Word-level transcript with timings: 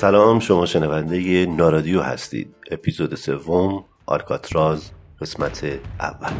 سلام 0.00 0.40
شما 0.40 0.66
شنونده 0.66 1.46
نارادیو 1.46 2.00
هستید 2.00 2.54
اپیزود 2.70 3.14
سوم 3.14 3.84
آرکاتراز 4.06 4.90
قسمت 5.20 5.80
اول 6.00 6.32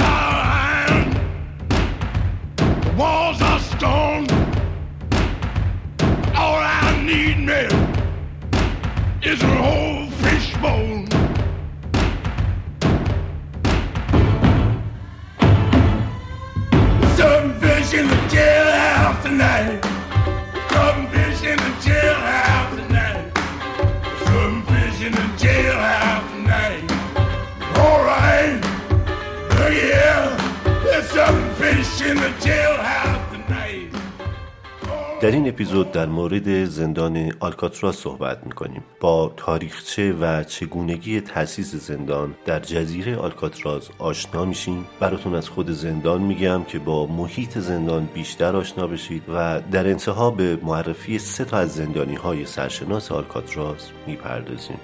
are 0.00 1.04
walls 2.98 3.42
are 3.42 3.60
stone 3.60 4.33
stronghold. 9.44 9.93
در 35.24 35.30
این 35.30 35.48
اپیزود 35.48 35.92
در 35.92 36.06
مورد 36.06 36.64
زندان 36.64 37.32
آلکاتراز 37.40 37.96
صحبت 37.96 38.46
می‌کنیم. 38.46 38.84
با 39.00 39.32
تاریخچه 39.36 40.12
و 40.12 40.44
چگونگی 40.44 41.20
تأسیس 41.20 41.74
زندان 41.74 42.34
در 42.44 42.60
جزیره 42.60 43.16
آلکاتراز 43.16 43.88
آشنا 43.98 44.44
میشیم. 44.44 44.86
براتون 45.00 45.34
از 45.34 45.48
خود 45.48 45.70
زندان 45.70 46.22
میگم 46.22 46.64
که 46.64 46.78
با 46.78 47.06
محیط 47.06 47.58
زندان 47.58 48.08
بیشتر 48.14 48.56
آشنا 48.56 48.86
بشید 48.86 49.22
و 49.34 49.60
در 49.72 49.86
انتها 49.86 50.30
به 50.30 50.58
معرفی 50.62 51.18
سه 51.18 51.44
تا 51.44 51.56
از 51.56 51.74
زندانی 51.74 52.14
های 52.14 52.46
سرشناس 52.46 53.12
آلکاتراز 53.12 53.90
می‌پردازیم. 54.06 54.78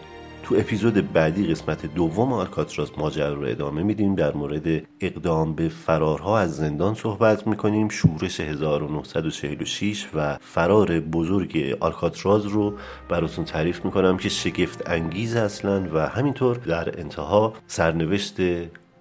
تو 0.50 0.56
اپیزود 0.56 1.12
بعدی 1.12 1.46
قسمت 1.46 1.94
دوم 1.94 2.32
آلکاتراز 2.32 2.90
ماجرا 2.98 3.34
رو 3.34 3.46
ادامه 3.46 3.82
میدیم. 3.82 4.14
در 4.14 4.32
مورد 4.32 4.82
اقدام 5.00 5.54
به 5.54 5.68
فرارها 5.68 6.38
از 6.38 6.56
زندان 6.56 6.94
صحبت 6.94 7.46
می‌کنیم. 7.46 7.88
شورش 7.88 8.40
1946 8.40 10.06
و 10.14 10.38
فرار 10.40 11.00
بزرگ 11.00 11.76
آلکاتراز 11.80 12.46
رو 12.46 12.74
براتون 13.08 13.44
تعریف 13.44 13.84
می‌کنم 13.84 14.16
که 14.16 14.28
شگفت 14.28 14.90
انگیز 14.90 15.36
اصلا 15.36 15.88
و 15.94 16.08
همینطور 16.08 16.56
در 16.56 17.00
انتها 17.00 17.52
سرنوشت 17.66 18.36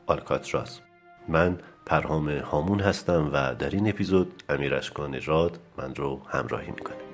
آلکاتراز 0.06 0.80
من 1.28 1.58
پرهام 1.86 2.30
هامون 2.30 2.80
هستم 2.80 3.30
و 3.34 3.56
در 3.56 3.70
این 3.70 3.90
اپیزود 3.90 4.44
امیر 4.50 4.76
اشکان 4.76 5.22
راد 5.26 5.60
من 5.78 5.96
رو 5.96 6.22
همراهی 6.28 6.72
می‌کنه. 6.72 7.09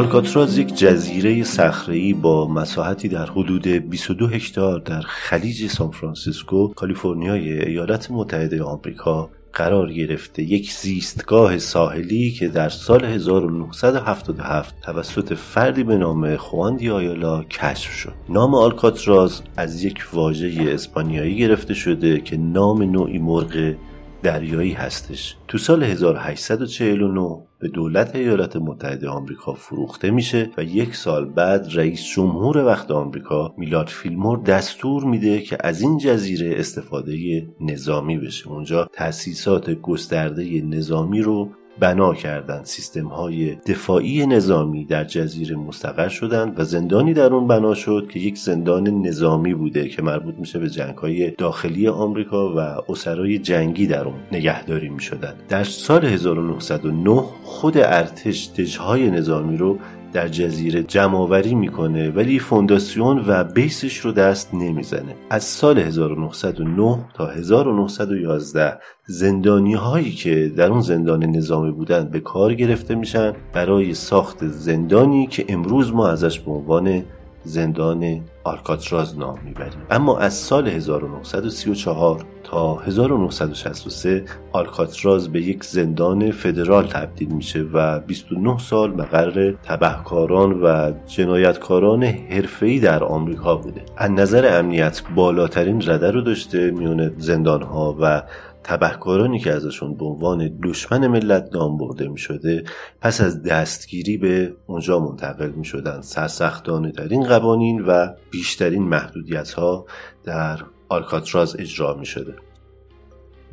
آلکاتراز 0.00 0.58
یک 0.58 0.74
جزیره 0.74 1.44
صخره‌ای 1.44 2.12
با 2.14 2.48
مساحتی 2.48 3.08
در 3.08 3.26
حدود 3.26 3.68
22 3.68 4.26
هکتار 4.26 4.78
در 4.78 5.00
خلیج 5.00 5.66
سانفرانسیسکو 5.66 6.68
کالیفرنیای 6.68 7.64
ایالات 7.64 8.10
متحده 8.10 8.62
آمریکا 8.62 9.30
قرار 9.52 9.92
گرفته. 9.92 10.42
یک 10.42 10.72
زیستگاه 10.72 11.58
ساحلی 11.58 12.30
که 12.30 12.48
در 12.48 12.68
سال 12.68 13.04
1977 13.04 14.74
توسط 14.80 15.34
فردی 15.34 15.84
به 15.84 15.96
نام 15.96 16.36
خواندی 16.36 16.90
آیالا 16.90 17.42
کشف 17.42 17.92
شد. 17.92 18.12
نام 18.28 18.54
آلکاتراز 18.54 19.42
از 19.56 19.84
یک 19.84 20.06
واژه 20.12 20.66
اسپانیایی 20.68 21.36
گرفته 21.36 21.74
شده 21.74 22.20
که 22.20 22.36
نام 22.36 22.82
نوعی 22.82 23.18
مرغ 23.18 23.74
دریایی 24.22 24.72
هستش. 24.72 25.36
تو 25.48 25.58
سال 25.58 25.82
1849 25.82 27.42
به 27.58 27.68
دولت 27.68 28.16
ایالات 28.16 28.56
متحده 28.56 29.08
آمریکا 29.08 29.54
فروخته 29.54 30.10
میشه 30.10 30.50
و 30.58 30.64
یک 30.64 30.96
سال 30.96 31.24
بعد 31.24 31.68
رئیس 31.74 32.04
جمهور 32.14 32.64
وقت 32.64 32.90
آمریکا 32.90 33.54
میلاد 33.58 33.86
فیلمور 33.88 34.38
دستور 34.38 35.04
میده 35.04 35.40
که 35.40 35.58
از 35.60 35.80
این 35.80 35.98
جزیره 35.98 36.60
استفاده 36.60 37.46
نظامی 37.60 38.18
بشه. 38.18 38.48
اونجا 38.48 38.88
تأسیسات 38.92 39.70
گسترده 39.70 40.60
نظامی 40.60 41.22
رو 41.22 41.50
بنا 41.80 42.14
کردند. 42.14 42.64
سیستم 42.64 43.06
های 43.06 43.54
دفاعی 43.54 44.26
نظامی 44.26 44.84
در 44.84 45.04
جزیره 45.04 45.56
مستقر 45.56 46.08
شدند 46.08 46.60
و 46.60 46.64
زندانی 46.64 47.14
در 47.14 47.34
اون 47.34 47.46
بنا 47.46 47.74
شد 47.74 48.08
که 48.12 48.20
یک 48.20 48.38
زندان 48.38 48.88
نظامی 48.88 49.54
بوده 49.54 49.88
که 49.88 50.02
مربوط 50.02 50.34
میشه 50.38 50.58
به 50.58 50.70
جنگ 50.70 50.96
های 50.96 51.30
داخلی 51.30 51.88
آمریکا 51.88 52.54
و 52.56 52.58
اسرای 52.92 53.38
جنگی 53.38 53.86
در 53.86 54.04
اون 54.04 54.14
نگهداری 54.32 54.88
می‌شدند. 54.88 55.42
در 55.48 55.64
سال 55.64 56.04
1909 56.04 57.24
خود 57.42 57.78
ارتش 57.78 58.50
دژهای 58.56 59.10
نظامی 59.10 59.56
رو 59.56 59.78
در 60.12 60.28
جزیره 60.28 60.82
جمعآوری 60.82 61.54
می‌کنه 61.54 62.10
ولی 62.10 62.38
فونداسیون 62.38 63.24
و 63.28 63.44
بیسش 63.44 63.96
رو 63.96 64.12
دست 64.12 64.54
نمی‌زنه. 64.54 65.14
از 65.30 65.44
سال 65.44 65.78
1909 65.78 66.98
تا 67.14 67.26
1911 67.26 68.78
زندانی 69.06 69.74
هایی 69.74 70.12
که 70.12 70.52
در 70.56 70.70
اون 70.70 70.80
زندان 70.80 71.24
نظامی 71.24 71.70
بودند 71.70 72.10
به 72.10 72.20
کار 72.20 72.54
گرفته 72.54 72.94
میشن 72.94 73.32
برای 73.52 73.94
ساخت 73.94 74.46
زندانی 74.46 75.26
که 75.26 75.44
امروز 75.48 75.92
ما 75.92 76.08
ازش 76.08 76.40
به 76.40 76.50
عنوان 76.50 77.02
زندان 77.44 78.20
آلکاتراز 78.44 79.18
نام 79.18 79.38
می‌بریم. 79.44 79.82
اما 79.90 80.18
از 80.18 80.34
سال 80.34 80.68
1934 80.68 82.24
تا 82.44 82.76
1963 82.76 84.24
آلکاتراز 84.52 85.32
به 85.32 85.40
یک 85.42 85.64
زندان 85.64 86.30
فدرال 86.30 86.86
تبدیل 86.86 87.28
میشه 87.28 87.60
و 87.72 88.00
29 88.00 88.58
سال 88.58 88.90
مقر 88.90 89.52
تبهکاران 89.52 90.52
و 90.62 90.92
جنایتکاران 91.06 92.02
حرفه‌ای 92.04 92.80
در 92.80 93.04
آمریکا 93.04 93.56
بوده. 93.56 93.82
از 93.96 94.10
نظر 94.10 94.58
امنیت 94.58 95.02
بالاترین 95.14 95.82
رده 95.90 96.10
رو 96.10 96.20
داشته 96.20 96.70
میون 96.70 97.12
زندانها 97.18 97.96
و 98.00 98.22
تبهکارانی 98.64 99.38
که 99.38 99.52
ازشون 99.52 99.94
به 99.94 100.04
عنوان 100.04 100.58
دشمن 100.62 101.06
ملت 101.06 101.48
نام 101.52 101.78
برده 101.78 102.08
می 102.08 102.18
شده 102.18 102.64
پس 103.00 103.20
از 103.20 103.42
دستگیری 103.42 104.16
به 104.16 104.56
اونجا 104.66 105.00
منتقل 105.00 105.50
می 105.50 105.64
شدن 105.64 106.00
سرسختانه 106.00 106.92
ترین 106.92 107.24
قوانین 107.24 107.80
و 107.80 108.08
بیشترین 108.30 108.82
محدودیت 108.82 109.52
ها 109.52 109.86
در 110.24 110.58
آلکاتراز 110.88 111.56
اجرا 111.58 111.94
می 111.94 112.06
شده 112.06 112.34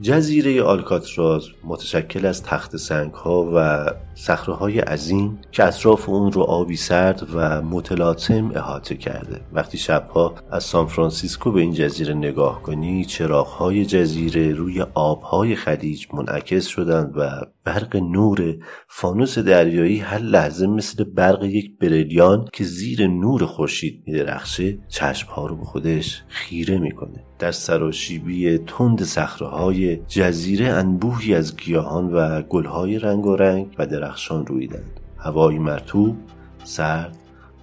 جزیره 0.01 0.63
آلکاتراز 0.63 1.43
متشکل 1.63 2.25
از 2.25 2.43
تخت 2.43 2.77
سنگ 2.77 3.13
ها 3.13 3.51
و 3.55 3.85
صخره 4.15 4.55
های 4.55 4.79
عظیم 4.79 5.39
که 5.51 5.63
اطراف 5.63 6.09
اون 6.09 6.31
رو 6.31 6.41
آبی 6.41 6.75
سرد 6.75 7.27
و 7.33 7.61
متلاطم 7.61 8.51
احاطه 8.55 8.95
کرده. 8.95 9.41
وقتی 9.53 9.77
شبها 9.77 10.35
از 10.51 10.63
سان 10.63 10.85
فرانسیسکو 10.85 11.51
به 11.51 11.61
این 11.61 11.73
جزیره 11.73 12.13
نگاه 12.13 12.61
کنی 12.61 13.05
چراغ 13.05 13.47
های 13.47 13.85
جزیره 13.85 14.53
روی 14.53 14.81
آبهای 14.93 15.55
خلیج 15.55 16.07
منعکس 16.13 16.65
شدند 16.65 17.13
و 17.17 17.29
برق 17.67 17.95
نور 17.95 18.57
فانوس 18.87 19.39
دریایی 19.39 19.99
هر 19.99 20.19
لحظه 20.19 20.67
مثل 20.67 21.03
برق 21.03 21.43
یک 21.43 21.77
بریلیان 21.79 22.47
که 22.53 22.63
زیر 22.63 23.07
نور 23.07 23.45
خورشید 23.45 24.03
میدرخشه 24.05 24.77
چشم 24.87 25.31
ها 25.31 25.47
رو 25.47 25.55
به 25.55 25.65
خودش 25.65 26.23
خیره 26.27 26.77
می‌کنه. 26.77 27.23
در 27.39 27.51
سراشیبی 27.51 28.57
تند 28.57 29.03
صخره 29.03 29.47
های 29.47 29.95
جزیره 29.95 30.67
انبوهی 30.67 31.33
از 31.35 31.57
گیاهان 31.57 32.13
و 32.13 32.41
گلهای 32.41 32.99
رنگ 32.99 33.25
و 33.25 33.35
رنگ 33.35 33.75
و 33.79 33.85
درخشان 33.85 34.45
رویدند. 34.45 34.99
هوایی 35.17 35.59
مرتوب 35.59 36.17
سرد 36.63 37.17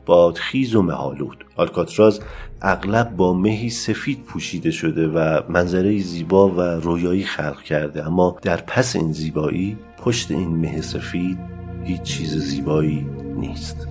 بادخیز 0.06 0.74
و 0.74 0.82
مهالود 0.82 1.44
آلکاتراز 1.56 2.20
اغلب 2.62 3.16
با 3.16 3.34
مهی 3.34 3.70
سفید 3.70 4.22
پوشیده 4.22 4.70
شده 4.70 5.08
و 5.08 5.40
منظره 5.48 5.98
زیبا 5.98 6.48
و 6.48 6.60
رویایی 6.60 7.24
خلق 7.24 7.62
کرده. 7.62 8.06
اما 8.06 8.36
در 8.42 8.56
پس 8.56 8.96
این 8.96 9.12
زیبایی 9.12 9.76
پشت 10.04 10.30
این 10.30 10.56
مه 10.56 10.80
سفید 10.80 11.38
هیچ 11.84 12.02
چیز 12.02 12.36
زیبایی 12.36 13.06
نیست 13.36 13.86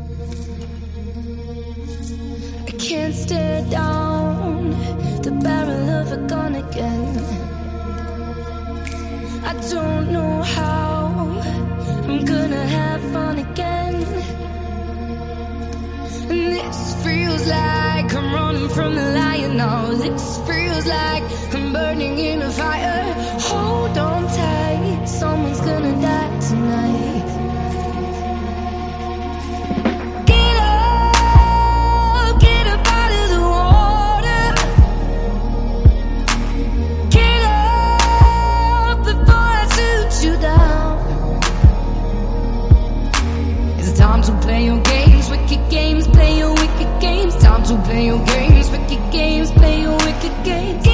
can't 2.89 3.15
stare 3.15 3.63
down 3.71 4.63
barrel 5.43 5.89
of 5.99 6.11
again. 6.55 7.17
I 9.51 9.53
don't 9.71 10.11
know 10.15 10.41
how 10.41 11.41
I'm 12.07 12.25
gonna 12.25 12.65
have 12.77 13.01
fun 13.13 13.35
again. 13.47 13.95
This 16.27 16.79
feels 17.03 17.43
like 17.47 18.09
I'm 18.19 18.29
running 18.33 18.69
from 18.69 18.97
a 18.97 19.07
lion. 19.19 19.57
This 20.03 20.25
feels 20.47 20.85
like 20.85 21.23
I'm 21.53 21.73
burning 21.73 22.17
in 22.17 22.41
a 22.41 22.51
fire. 22.51 23.13
Hold 23.49 23.97
on 23.97 24.21
tight, 24.37 24.72
Someone's 25.05 25.59
gonna 25.61 26.01
die 26.01 26.39
tonight. 26.39 27.43
play 44.43 44.65
your 44.65 44.81
games, 44.81 45.29
wicked 45.29 45.69
games, 45.69 46.07
play 46.07 46.37
your 46.37 46.53
wicked 46.53 47.01
games. 47.01 47.35
Time 47.37 47.63
to 47.63 47.75
play 47.83 48.05
your 48.05 48.23
games, 48.25 48.69
wicked 48.69 49.11
games, 49.11 49.51
play 49.51 49.81
your 49.81 49.97
wicked 49.97 50.43
games. 50.43 50.92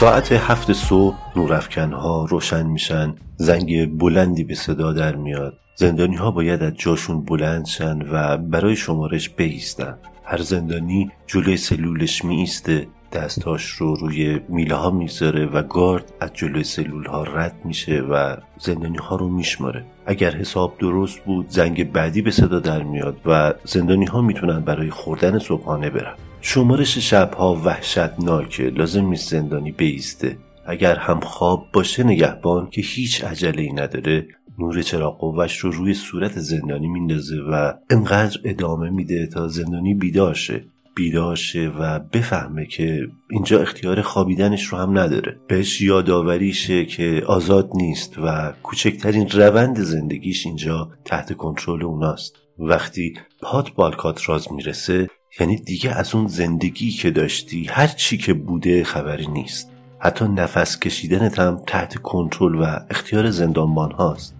ساعت 0.00 0.32
هفت 0.32 0.72
صبح 0.72 1.16
نورافکنها 1.36 2.24
روشن 2.24 2.66
میشن 2.66 3.14
زنگ 3.36 3.98
بلندی 3.98 4.44
به 4.44 4.54
صدا 4.54 4.92
در 4.92 5.16
میاد. 5.16 5.58
زندانی 5.74 6.16
ها 6.16 6.30
باید 6.30 6.62
از 6.62 6.72
جاشون 6.74 7.24
بلند 7.24 7.66
شن 7.66 8.02
و 8.12 8.36
برای 8.36 8.76
شمارش 8.76 9.28
بیستن 9.28 9.98
هر 10.24 10.42
زندانی 10.42 11.10
جلوی 11.26 11.56
سلولش 11.56 12.24
میایسته. 12.24 12.86
دستاش 13.12 13.68
رو 13.68 13.94
روی 13.94 14.40
میله 14.48 14.74
ها 14.74 14.90
می‌ذاره 14.90 15.46
و 15.46 15.62
گارد 15.62 16.12
از 16.20 16.30
جلوی 16.34 16.64
سلول 16.64 17.06
ها 17.06 17.22
رد 17.22 17.60
میشه 17.64 18.00
و 18.00 18.36
زندانی 18.58 18.98
ها 18.98 19.16
رو 19.16 19.28
میشماره. 19.28 19.84
اگر 20.06 20.30
حساب 20.30 20.78
درست 20.78 21.24
بود 21.24 21.48
زنگ 21.48 21.92
بعدی 21.92 22.22
به 22.22 22.30
صدا 22.30 22.60
در 22.60 22.82
میاد 22.82 23.16
و 23.26 23.54
زندانی 23.64 24.04
ها 24.04 24.20
می‌تونن 24.20 24.60
برای 24.60 24.90
خوردن 24.90 25.38
صبحانه 25.38 25.90
برن. 25.90 26.14
شمارش 26.40 26.98
شبها 26.98 27.54
وحشتناکه. 27.54 28.70
لازم 28.70 29.06
نیست 29.06 29.30
زندانی 29.30 29.72
بیسته. 29.72 30.36
اگر 30.66 30.96
هم 30.96 31.20
خواب 31.20 31.66
باشه 31.72 32.04
نگهبان 32.04 32.68
که 32.70 32.82
هیچ 32.82 33.24
عجله 33.24 33.62
ای 33.62 33.72
نداره 33.72 34.26
نور 34.58 34.82
چراغ 34.82 35.18
قوش 35.18 35.58
رو 35.58 35.70
روی 35.70 35.94
صورت 35.94 36.38
زندانی 36.38 36.88
میندازه 36.88 37.36
و 37.50 37.72
انقدر 37.90 38.40
ادامه 38.44 38.90
میده 38.90 39.26
تا 39.26 39.48
زندانی 39.48 39.94
بیدار 39.94 40.34
شه. 40.34 40.64
بیدار 40.98 41.36
شه 41.36 41.68
و 41.68 41.98
بفهمه 41.98 42.66
که 42.66 43.08
اینجا 43.30 43.60
اختیار 43.60 44.02
خوابیدنش 44.02 44.64
رو 44.64 44.78
هم 44.78 44.98
نداره. 44.98 45.40
بهش 45.48 45.80
یادآوری 45.80 46.52
شه 46.52 46.84
که 46.84 47.22
آزاد 47.26 47.70
نیست 47.74 48.18
و 48.18 48.52
کوچکترین 48.62 49.28
روند 49.28 49.80
زندگیش 49.80 50.46
اینجا 50.46 50.90
تحت 51.04 51.32
کنترل 51.32 51.84
اوناست. 51.84 52.36
وقتی 52.58 53.14
پات 53.42 53.74
بالکاتراز 53.74 54.52
می‌رسه 54.52 55.08
یعنی 55.40 55.56
دیگه 55.56 55.90
از 55.90 56.14
اون 56.14 56.26
زندگی 56.26 56.90
که 56.90 57.10
داشتی 57.10 57.64
هر 57.64 57.86
چی 57.86 58.18
که 58.18 58.34
بوده 58.34 58.84
خبری 58.84 59.26
نیست. 59.26 59.72
حتی 59.98 60.24
نفس 60.24 60.78
کشیدنت 60.78 61.38
هم 61.38 61.62
تحت 61.66 61.94
کنترل 61.94 62.54
و 62.54 62.64
اختیار 62.90 63.30
زندانبان 63.30 63.92
هاست 63.92 64.34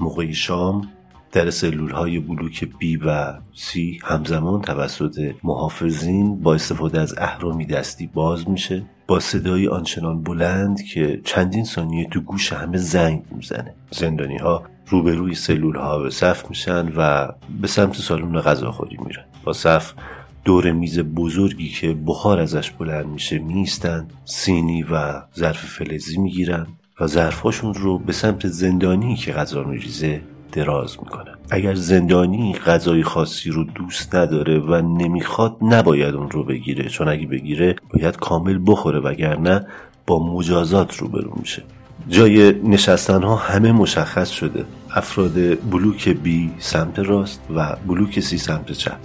موقع 0.00 0.32
شام 0.32 0.88
در 1.32 1.50
سلول 1.50 1.90
های 1.90 2.18
بلوک 2.18 2.68
بی 2.78 2.96
و 2.96 3.34
سی 3.54 4.00
همزمان 4.04 4.60
توسط 4.60 5.34
محافظین 5.44 6.40
با 6.42 6.54
استفاده 6.54 7.00
از 7.00 7.14
اهرامی 7.18 7.66
دستی 7.66 8.06
باز 8.06 8.48
میشه. 8.48 8.82
با 9.06 9.20
صدای 9.20 9.68
آنچنان 9.68 10.22
بلند 10.22 10.82
که 10.82 11.20
چندین 11.24 11.64
ثانیه 11.64 12.08
تو 12.08 12.20
گوش 12.20 12.52
همه 12.52 12.78
زنگ 12.78 13.22
می‌زنه. 13.30 13.74
زندانی 13.90 14.36
ها 14.36 14.62
روبروی 14.88 15.34
سلول 15.34 15.76
ها 15.76 15.98
به 15.98 16.10
صف 16.10 16.48
میشن 16.48 16.92
و 16.96 17.32
به 17.60 17.68
سمت 17.68 17.96
سالن 17.96 18.40
غذاخوری 18.40 18.96
میرن. 19.06 19.24
با 19.44 19.52
صف 19.52 19.92
دور 20.44 20.72
میز 20.72 20.98
بزرگی 20.98 21.68
که 21.68 21.96
بخار 22.06 22.40
ازش 22.40 22.70
بلند 22.70 23.06
میشه 23.06 23.38
میستن 23.38 24.08
سینی 24.24 24.82
و 24.82 25.22
ظرف 25.36 25.66
فلزی 25.66 26.18
می‌گیرن 26.18 26.66
و 27.00 27.06
ظرفاشون 27.06 27.74
رو 27.74 27.98
به 27.98 28.12
سمت 28.12 28.46
زندانی 28.46 29.16
که 29.16 29.32
غذا 29.32 29.64
میریزه 29.64 30.20
دراز 30.56 30.96
می‌کنن 30.98 31.34
اگر 31.50 31.74
زندانی 31.74 32.54
غذای 32.54 33.02
خاصی 33.02 33.50
رو 33.50 33.64
دوست 33.64 34.14
نداره 34.14 34.58
و 34.58 34.74
نمی‌خواد 34.74 35.56
نباید 35.62 36.14
اون 36.14 36.30
رو 36.30 36.44
بگیره. 36.44 36.88
چون 36.88 37.08
اگه 37.08 37.26
بگیره 37.26 37.76
باید 37.94 38.16
کامل 38.16 38.58
بخوره 38.66 39.00
وگرنه 39.00 39.66
با 40.06 40.34
مجازات 40.34 40.96
روبرو 40.96 41.32
میشه. 41.40 41.62
جای 42.08 42.52
نشستن 42.64 43.22
ها 43.22 43.36
همه 43.36 43.72
مشخص 43.72 44.30
شده. 44.30 44.64
افراد 44.90 45.34
بلوک 45.70 46.08
بی 46.08 46.50
سمت 46.58 46.98
راست 46.98 47.40
و 47.56 47.76
بلوک 47.86 48.20
سی 48.20 48.38
سمت 48.38 48.72
چپ. 48.72 48.98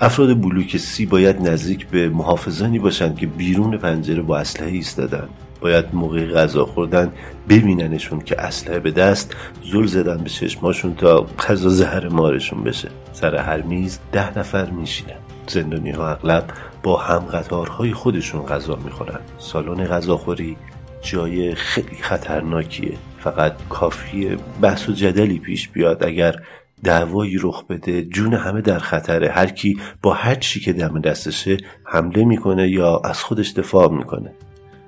افراد 0.00 0.40
بلوک 0.40 0.76
سی 0.76 1.06
باید 1.06 1.48
نزدیک 1.48 1.86
به 1.86 2.08
محافظانی 2.08 2.78
باشند 2.78 3.18
که 3.18 3.26
بیرون 3.26 3.76
پنجره 3.76 4.22
با 4.22 4.38
اسلحه 4.38 4.70
ایستادن. 4.70 5.28
باید 5.66 5.84
موقع 5.92 6.26
غذا 6.26 6.64
خوردن 6.64 7.12
ببیننشون 7.48 8.20
که 8.20 8.40
اسلحه 8.40 8.78
به 8.78 8.90
دست 8.90 9.36
زل 9.72 9.86
زدن 9.86 10.16
به 10.16 10.30
چشماشون 10.30 10.94
تا 10.94 11.26
غذا 11.48 11.68
زهر 11.68 12.08
مارشون 12.08 12.64
بشه. 12.64 12.88
سر 13.12 13.36
هر 13.36 13.62
میز 13.62 13.98
ده 14.12 14.38
نفر 14.38 14.70
میشینن. 14.70 15.16
زندانی 15.46 15.90
ها 15.90 16.08
اغلب 16.08 16.44
با 16.82 16.96
هم 16.96 17.18
قطارهای 17.18 17.92
خودشون 17.92 18.46
غذا 18.46 18.78
می‌خورن. 18.84 19.20
سالن 19.38 19.86
غذاخوری 19.86 20.56
جای 21.02 21.54
خیلی 21.54 21.96
خطرناکیه. 22.02 22.94
فقط 23.18 23.52
کافیه 23.68 24.36
بحث 24.60 24.88
و 24.88 24.92
جدلی 24.92 25.38
پیش 25.38 25.68
بیاد. 25.68 26.04
اگر 26.04 26.34
دعوایی 26.84 27.36
رخ 27.40 27.64
بده 27.64 28.02
جون 28.02 28.34
همه 28.34 28.60
در 28.60 28.78
خطره. 28.78 29.28
هر 29.28 29.46
کی 29.46 29.80
با 30.02 30.14
هر 30.14 30.34
چی 30.34 30.60
که 30.60 30.72
دم 30.72 31.00
دستشه 31.00 31.56
حمله 31.84 32.24
می‌کنه 32.24 32.68
یا 32.68 33.00
از 33.04 33.22
خودش 33.22 33.52
دفاع 33.52 33.92
می‌کنه. 33.92 34.30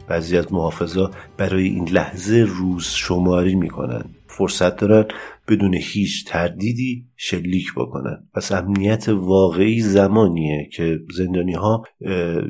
بعضی 0.09 0.37
از 0.37 0.53
محافظا 0.53 1.11
برای 1.37 1.69
این 1.69 1.89
لحظه 1.89 2.47
روز 2.49 2.85
شماری 2.85 3.55
می‌کنن. 3.55 4.05
فرصت 4.27 4.77
دارن 4.77 5.05
بدون 5.49 5.75
هیچ 5.75 6.27
تردیدی 6.27 7.07
شلیک 7.17 7.75
بکنن. 7.77 8.29
پس 8.35 8.53
امنیت 8.53 9.09
واقعی 9.09 9.81
زمانیه 9.81 10.69
که 10.73 11.01
زندانی 11.17 11.53
ها 11.53 11.85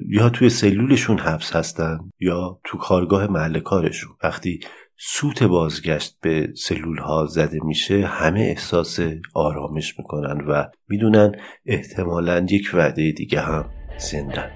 یا 0.08 0.30
توی 0.30 0.48
سلولشون 0.48 1.18
حبس 1.18 1.56
هستن 1.56 1.98
یا 2.20 2.60
تو 2.64 2.78
کارگاه 2.78 3.26
محل 3.26 3.60
کارشون. 3.60 4.10
وقتی 4.24 4.60
سوت 4.96 5.42
بازگشت 5.42 6.16
به 6.20 6.52
سلول 6.56 6.98
ها 6.98 7.26
زده 7.26 7.58
میشه 7.64 8.06
همه 8.06 8.40
احساس 8.40 9.00
آرامش 9.34 9.98
می‌کنن 9.98 10.40
و 10.48 10.64
می‌دونن 10.88 11.32
احتمالا 11.66 12.46
یک 12.50 12.70
وعده 12.74 13.10
دیگه 13.12 13.40
هم 13.40 13.64
زندن. 13.98 14.50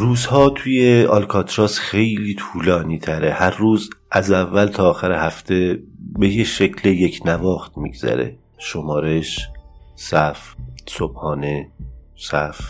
روزها 0.00 0.50
توی 0.50 1.04
آلکاتراس 1.04 1.78
خیلی 1.78 2.34
طولانی 2.34 2.98
تره. 2.98 3.32
هر 3.32 3.50
روز 3.50 3.90
از 4.10 4.30
اول 4.30 4.66
تا 4.66 4.90
آخر 4.90 5.12
هفته 5.12 5.82
به 6.18 6.28
یه 6.28 6.44
شکل 6.44 6.88
یک 6.88 7.20
نواخت 7.24 7.78
میگذره. 7.78 8.36
شمارش 8.58 9.48
صف 9.96 10.54
صبحانه 10.86 11.68
صف 12.16 12.60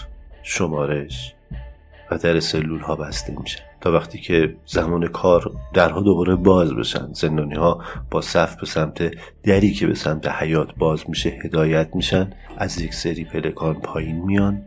شمارش. 0.43 1.35
و 2.11 2.19
در 2.19 2.41
سلول 2.41 2.81
ها 2.81 2.97
بسته 2.97 3.37
میشه. 3.41 3.59
تا 3.81 3.93
وقتی 3.93 4.19
که 4.19 4.57
زمان 4.67 5.07
کار 5.07 5.53
درها 5.75 6.01
دوباره 6.01 6.37
باز 6.37 6.75
بشن. 6.75 7.13
زندانی 7.13 7.55
ها 7.55 7.85
با 8.11 8.21
صف 8.21 8.57
به 8.57 8.67
سمت 8.67 9.11
دری 9.43 9.73
که 9.73 9.87
به 9.87 9.95
سمت 9.95 10.29
حیات 10.29 10.75
باز 10.75 11.05
میشه 11.09 11.41
هدایت 11.45 11.89
میشن. 11.95 12.33
از 12.59 12.81
یک 12.81 12.95
سری 12.95 13.25
پلکان 13.25 13.75
پایین 13.75 14.25
میان. 14.25 14.63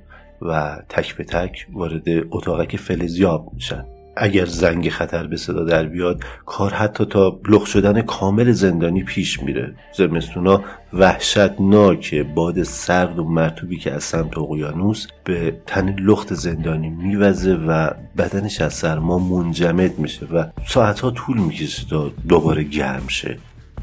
و 0.49 0.77
تک 0.89 1.15
به 1.15 1.23
تک 1.23 1.67
وارد 1.73 2.03
اتاقک 2.31 2.77
فلزیاب 2.77 3.51
میشن. 3.53 3.85
اگر 4.15 4.45
زنگ 4.45 4.89
خطر 4.89 5.27
به 5.27 5.37
صدا 5.37 5.63
در 5.63 5.83
بیاد 5.83 6.23
کار 6.45 6.73
حتی 6.73 7.05
تا 7.05 7.39
لخ 7.49 7.65
شدن 7.65 8.01
کامل 8.01 8.51
زندانی 8.51 9.03
پیش 9.03 9.43
میره. 9.43 9.75
زمستونا 9.97 10.61
وحشتناکه. 10.93 12.23
باد 12.23 12.63
سرد 12.63 13.19
و 13.19 13.23
مرتوبی 13.23 13.77
که 13.77 13.91
از 13.91 14.03
سمت 14.03 14.37
اقیانوس 14.37 15.07
به 15.23 15.61
تن 15.65 15.95
لخت 15.99 16.33
زندانی 16.33 16.89
میوزه 16.89 17.53
و 17.53 17.89
بدنش 18.17 18.61
از 18.61 18.73
سرما 18.73 19.19
منجمد 19.19 19.99
میشه 19.99 20.25
و 20.25 20.45
ساعتها 20.67 21.11
طول 21.11 21.37
می‌کشه 21.37 21.87
تا 21.89 22.11
دوباره 22.27 22.63
گرم 22.63 23.07
شه. 23.07 23.37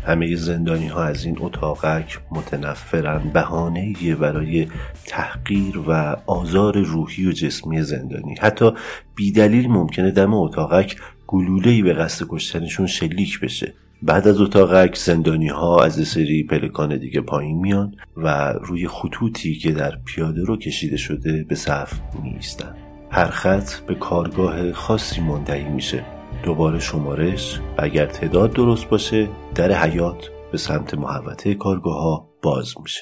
همه 0.06 0.36
زندانی 0.36 0.86
ها 0.86 1.04
از 1.04 1.24
این 1.24 1.36
اتاقک 1.40 2.18
متنفرن 2.30 3.30
بهانه 3.34 4.14
برای 4.20 4.68
تحقیر 5.06 5.78
و 5.78 6.16
آزار 6.26 6.78
روحی 6.78 7.26
و 7.26 7.32
جسمی 7.32 7.82
زندانی. 7.82 8.34
حتی 8.40 8.72
بیدلیل 9.14 9.68
ممکنه 9.68 10.10
دم 10.10 10.34
اتاقک 10.34 10.96
گلولهی 11.26 11.82
به 11.82 11.92
قصد 11.92 12.26
کشتنشون 12.28 12.86
شلیک 12.86 13.40
بشه. 13.40 13.74
بعد 14.02 14.28
از 14.28 14.40
اتاقک 14.40 14.96
زندانی 14.96 15.48
ها 15.48 15.84
از 15.84 16.08
سری 16.08 16.42
پلکان 16.42 16.96
دیگه 16.96 17.20
پایین 17.20 17.58
میان 17.58 17.94
و 18.16 18.52
روی 18.52 18.88
خطوطی 18.88 19.54
که 19.54 19.72
در 19.72 19.98
پیاده 20.04 20.44
رو 20.44 20.56
کشیده 20.56 20.96
شده 20.96 21.44
به 21.48 21.54
صف 21.54 21.92
میستن 22.22 22.74
هر 23.10 23.30
خط 23.30 23.74
به 23.74 23.94
کارگاه 23.94 24.72
خاصی 24.72 25.20
منتهی 25.20 25.64
میشه. 25.64 26.19
دوباره 26.42 26.78
شمارش 26.78 27.60
و 27.78 27.82
اگر 27.82 28.06
تعداد 28.06 28.52
درست 28.52 28.88
باشه 28.88 29.28
در 29.54 29.72
حیاط 29.72 30.30
به 30.52 30.58
سمت 30.58 30.94
محوطه 30.94 31.54
کارگاه 31.54 32.02
ها 32.02 32.28
باز 32.42 32.74
میشه. 32.82 33.00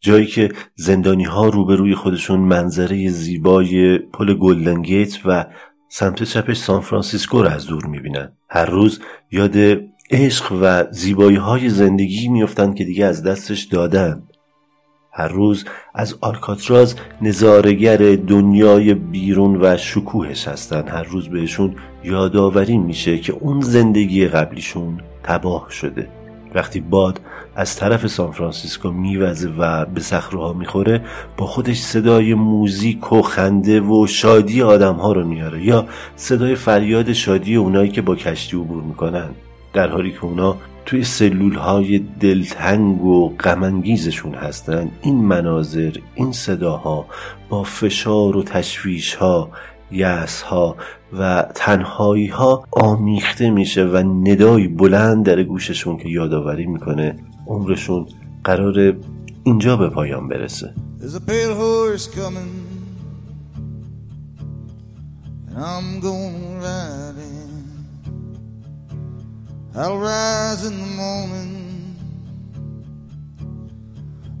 جایی 0.00 0.26
که 0.26 0.52
زندانی 0.74 1.24
ها 1.24 1.48
روبروی 1.48 1.94
خودشون 1.94 2.40
منظره 2.40 3.08
زیبای 3.08 3.98
پل 3.98 4.34
گلدن 4.34 4.82
گیت 4.82 5.18
و 5.24 5.46
سمت 5.88 6.22
چپش 6.22 6.56
سان 6.56 6.80
فرانسیسکو 6.80 7.42
رو 7.42 7.48
از 7.48 7.66
دور 7.66 7.86
می‌بینن. 7.86 8.32
هر 8.48 8.64
روز 8.66 9.00
یاد 9.30 9.56
عشق 10.10 10.52
و 10.62 10.84
زیبایی 10.90 11.36
های 11.36 11.68
زندگی 11.68 12.28
میفتند 12.28 12.74
که 12.74 12.84
دیگه 12.84 13.06
از 13.06 13.22
دستش 13.22 13.62
دادن. 13.62 14.22
هر 15.20 15.28
روز 15.28 15.64
از 15.94 16.14
آلکاتراز 16.20 16.94
نظاره‌گر 17.22 17.96
دنیای 18.16 18.94
بیرون 18.94 19.58
و 19.60 19.76
شکوهش 19.76 20.48
هستن 20.48 20.88
هر 20.88 21.02
روز 21.02 21.28
بهشون 21.28 21.74
یادآوری 22.04 22.78
میشه 22.78 23.18
که 23.18 23.32
اون 23.32 23.60
زندگی 23.60 24.26
قبلیشون 24.26 25.00
تباه 25.22 25.66
شده. 25.70 26.08
وقتی 26.54 26.80
باد 26.80 27.20
از 27.56 27.76
طرف 27.76 28.06
سان 28.06 28.30
فرانسیسکو 28.30 28.90
میوزه 28.90 29.50
و 29.58 29.84
به 29.84 30.00
صخره 30.00 30.52
می‌خوره 30.52 31.04
با 31.36 31.46
خودش 31.46 31.78
صدای 31.80 32.34
موزیک 32.34 33.12
و 33.12 33.22
خنده 33.22 33.80
و 33.80 34.06
شادی 34.06 34.62
آدم 34.62 34.94
ها 34.94 35.12
رو 35.12 35.24
میاره 35.24 35.64
یا 35.64 35.86
صدای 36.16 36.54
فریاد 36.54 37.12
شادی 37.12 37.56
اونایی 37.56 37.90
که 37.90 38.02
با 38.02 38.16
کشتی 38.16 38.56
عبور 38.56 38.82
می‌کنن. 38.82 39.28
در 39.72 39.88
حالی 39.88 40.12
که 40.12 40.24
اونا 40.24 40.56
توی 40.90 41.04
سلول 41.04 41.54
های 41.54 41.98
دلتنگ 41.98 43.04
و 43.04 43.28
غمانگیزشون 43.28 44.34
هستن. 44.34 44.90
این 45.02 45.14
مناظر 45.14 45.96
این 46.14 46.32
صداها 46.32 47.06
با 47.48 47.62
فشار 47.62 48.36
و 48.36 48.42
تشویش 48.42 49.14
ها 49.14 49.50
یس 49.92 50.42
ها 50.42 50.76
و 51.18 51.46
تنهایی 51.54 52.26
ها 52.26 52.64
آمیخته 52.72 53.50
میشه 53.50 53.84
و 53.84 53.96
ندایی 53.96 54.68
بلند 54.68 55.26
در 55.26 55.42
گوششون 55.42 55.96
که 55.96 56.08
یادآوری 56.08 56.66
می‌کنه 56.66 57.16
عمرشون 57.46 58.06
قرار 58.44 58.96
اینجا 59.44 59.76
به 59.76 59.88
پایان 59.88 60.28
برسه. 60.28 60.74
I'll 69.72 69.98
rise 69.98 70.66
in 70.66 70.80
the 70.80 70.86
morning. 70.86 71.96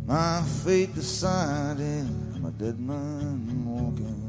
My 0.04 0.42
fate 0.64 0.92
decided, 0.92 2.04
I'm 2.34 2.44
a 2.46 2.50
dead 2.50 2.80
man 2.80 3.64
walking. 3.64 4.26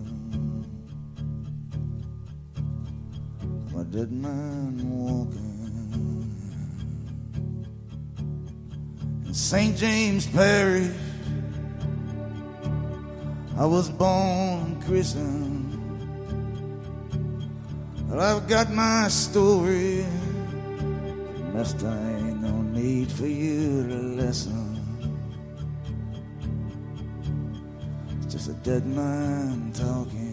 I'm 3.71 3.79
a 3.79 3.83
dead 3.85 4.11
man 4.11 4.77
walking. 4.91 5.41
In 9.25 9.33
St. 9.33 9.75
James 9.75 10.27
Parish, 10.27 10.95
I 13.57 13.65
was 13.65 13.89
born 13.89 14.65
and 14.65 14.83
christened. 14.83 15.67
Well, 18.07 18.19
I've 18.19 18.47
got 18.47 18.71
my 18.71 19.07
story. 19.07 20.05
Mister, 21.53 21.87
ain't 21.87 22.41
no 22.41 22.61
need 22.79 23.11
for 23.11 23.27
you 23.27 23.85
to 23.91 23.99
listen. 24.21 24.79
It's 28.21 28.33
just 28.33 28.49
a 28.49 28.57
dead 28.63 28.85
man 28.87 29.71
talking. 29.73 30.31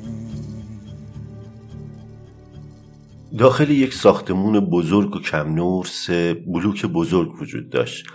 داخل 3.38 3.70
یک 3.70 3.94
ساختمون 3.94 4.60
بزرگ 4.60 5.16
و 5.16 5.20
کم 5.20 5.54
نور 5.54 5.84
سه 5.84 6.34
بلوک 6.34 6.86
بزرگ 6.86 7.42
وجود 7.42 7.70
داشت 7.70 8.06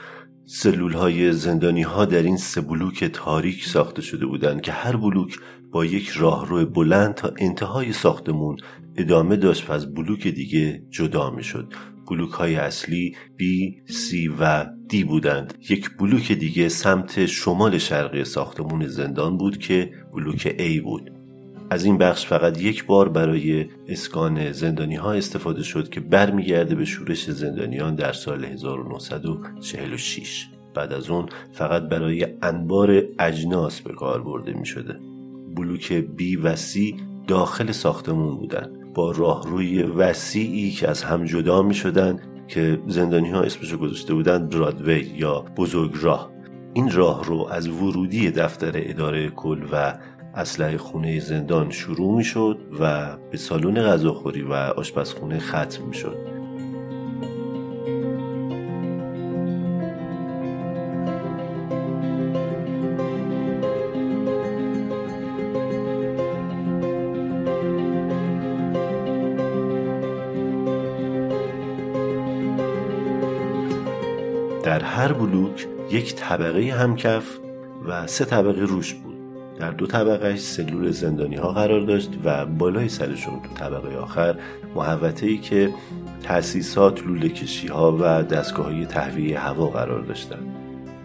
سلول 0.45 0.93
های 0.93 1.33
زندانی 1.33 1.81
ها 1.81 2.05
در 2.05 2.23
این 2.23 2.37
سه 2.37 2.61
بلوک 2.61 3.03
تاریک 3.03 3.65
ساخته 3.65 4.01
شده 4.01 4.25
بودند 4.25 4.61
که 4.61 4.71
هر 4.71 4.95
بلوک 4.95 5.39
با 5.71 5.85
یک 5.85 6.09
راهرو 6.09 6.65
بلند 6.65 7.13
تا 7.13 7.33
انتهای 7.37 7.93
ساختمون 7.93 8.57
ادامه 8.97 9.35
داشت 9.35 9.69
و 9.69 9.73
از 9.73 9.93
بلوک 9.93 10.27
دیگه 10.27 10.83
جدا 10.89 11.29
می 11.29 11.43
شد 11.43 11.73
بلوک 12.09 12.31
های 12.31 12.55
اصلی 12.55 13.15
B, 13.39 13.43
C 13.91 14.13
و 14.39 14.65
D 14.93 15.05
بودند. 15.05 15.53
یک 15.69 15.97
بلوک 15.97 16.31
دیگه 16.31 16.69
سمت 16.69 17.25
شمال 17.25 17.77
شرقی 17.77 18.23
ساختمون 18.23 18.87
زندان 18.87 19.37
بود 19.37 19.57
که 19.57 19.93
بلوک 20.13 20.55
A 20.59 20.81
بود. 20.83 21.11
از 21.69 21.85
این 21.85 21.97
بخش 21.97 22.27
فقط 22.27 22.61
یک 22.61 22.85
بار 22.85 23.09
برای 23.09 23.65
اسکان 23.87 24.51
زندانی 24.51 24.95
ها 24.95 25.13
استفاده 25.13 25.63
شد 25.63 25.89
که 25.89 25.99
برمیگرده 25.99 26.75
به 26.75 26.85
شورش 26.85 27.31
زندانیان 27.31 27.95
در 27.95 28.13
سال 28.13 28.45
1946 28.45 30.47
بعد 30.73 30.93
از 30.93 31.09
اون 31.09 31.25
فقط 31.51 31.83
برای 31.83 32.27
انبار 32.41 33.03
اجناس 33.19 33.81
به 33.81 33.93
کار 33.93 34.23
برده 34.23 34.53
می 34.53 34.65
شده 34.65 34.99
بلوک 35.55 36.01
B 36.01 36.21
و 36.43 36.55
C 36.55 37.01
داخل 37.27 37.71
ساختمون 37.71 38.37
بودند 38.37 38.82
با 38.93 39.11
راهروی 39.11 39.83
وسیعی 39.83 40.71
که 40.71 40.89
از 40.89 41.03
هم 41.03 41.25
جدا 41.25 41.61
می 41.61 41.73
شدن 41.73 42.19
که 42.47 42.79
زندانی 42.87 43.29
ها 43.29 43.41
اسمشو 43.41 43.77
گذاشته 43.77 44.13
بودن 44.13 44.47
برادوی 44.47 45.11
یا 45.15 45.45
بزرگ 45.57 45.91
راه. 46.01 46.31
این 46.73 46.91
راه 46.91 47.23
رو 47.23 47.47
از 47.51 47.67
ورودی 47.67 48.31
دفتر 48.31 48.71
اداره 48.75 49.29
کل 49.29 49.63
و 49.71 49.97
اسلحه 50.35 50.77
خونه 50.77 51.19
زندان 51.19 51.69
شروع 51.69 52.17
می 52.17 52.23
شد 52.23 52.59
و 52.79 53.17
به 53.31 53.37
سالن 53.37 53.83
غذاخوری 53.83 54.41
و 54.41 54.53
آشپزخونه 54.53 55.39
ختم 55.39 55.85
می 55.87 55.93
شد. 55.93 56.42
بلوک 75.33 75.67
یک 75.91 76.15
طبقه 76.15 76.73
همکف 76.73 77.23
و 77.87 78.07
سه 78.07 78.25
طبقه 78.25 78.61
روش 78.61 78.93
بود. 78.93 79.13
در 79.59 79.71
دو 79.71 79.87
طبقه 79.87 80.35
سلول 80.35 80.91
زندانی 80.91 81.35
ها 81.35 81.51
قرار 81.51 81.81
داشت 81.81 82.09
و 82.23 82.45
بالای 82.45 82.89
سرشون 82.89 83.41
تو 83.41 83.53
طبقه 83.53 83.97
آخر 83.97 84.35
محوطه 84.75 85.27
ای 85.27 85.37
که 85.37 85.73
تأسیسات 86.23 87.03
لوله 87.03 87.29
کشی 87.29 87.67
ها 87.67 87.97
و 87.99 88.23
دستگاه 88.23 88.65
های 88.65 88.85
تهویه 88.85 89.39
هوا 89.39 89.67
قرار 89.67 90.01
داشتن 90.01 90.39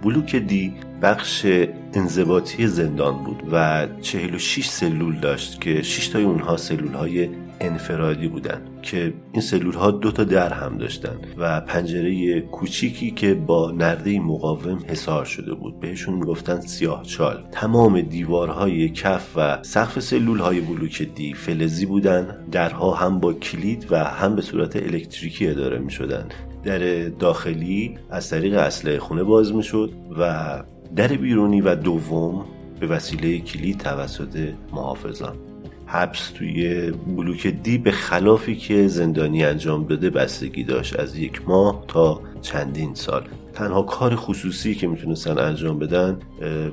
بلوک 0.03 0.37
دی 0.37 0.75
بخش 1.03 1.47
انضباطی 1.95 2.67
زندان 2.67 3.25
بود 3.25 3.43
و 3.53 3.87
46 4.01 4.69
سلول 4.69 5.21
داشت 5.21 5.61
که 5.61 5.83
6 5.83 6.09
تای 6.09 6.25
اونها 6.25 6.57
سلول 6.57 6.95
های 6.95 7.29
انفرادی 7.61 8.29
بودن 8.29 8.61
که 8.83 9.15
این 9.33 9.43
سلول 9.43 9.75
ها 9.75 9.91
دو 9.91 10.13
تا 10.13 10.25
در 10.25 10.53
هم 10.53 10.79
داشتن 10.79 11.17
و 11.39 11.61
پنجره 11.61 12.41
کوچیکی 12.41 13.11
که 13.11 13.35
با 13.35 13.71
نرده 13.71 14.21
مقاوم 14.21 14.79
حصار 14.89 15.25
شده 15.25 15.55
بود. 15.55 15.81
بهشون 15.81 16.15
می‌گفتن 16.15 16.61
سیاه 16.61 17.03
چال. 17.03 17.45
تمام 17.53 18.01
دیوارهای 18.01 18.89
کف 18.89 19.37
و 19.37 19.59
سقف 19.63 20.01
سلول 20.01 20.39
های 20.39 20.61
بلوک 20.61 21.03
دی 21.15 21.35
فلزی 21.35 21.87
بودن. 21.87 22.47
درها 22.53 22.95
هم 22.95 23.21
با 23.21 23.33
کلید 23.33 23.87
و 23.91 24.05
هم 24.05 24.37
به 24.37 24.43
صورت 24.43 24.77
الکتریکی 24.77 25.49
اداره 25.49 25.79
می 25.79 25.91
شدن 25.91 26.29
در 26.65 27.09
داخلی 27.09 27.99
از 28.11 28.31
طریق 28.31 28.55
اسلحه 28.55 28.99
خونه 28.99 29.23
باز 29.23 29.55
می 29.55 29.63
شد 29.63 29.93
و 30.19 30.65
در 30.97 31.09
بیرونی 31.09 31.61
و 31.61 31.75
دوم 31.75 32.45
به 32.81 32.87
وسیله 32.87 33.39
کلید 33.39 33.79
توسط 33.79 34.53
محافظان. 34.73 35.48
حبس 35.91 36.31
توی 36.31 36.91
بلوک 36.91 37.47
دی 37.47 37.79
به 37.79 37.91
خلافی 37.91 38.57
که 38.57 38.89
زندانی 38.89 39.45
انجام 39.45 39.85
بده 39.85 40.11
بستگی 40.11 40.65
داشت 40.65 41.01
از 41.01 41.17
یک 41.17 41.49
ماه 41.49 41.85
تا 41.89 42.21
چندین 42.43 42.95
سال. 42.95 43.23
تنها 43.55 43.83
کار 43.83 44.17
خصوصی 44.17 44.75
که 44.75 44.87
می‌تونستن 44.87 45.39
انجام 45.39 45.79
بدن 45.79 46.19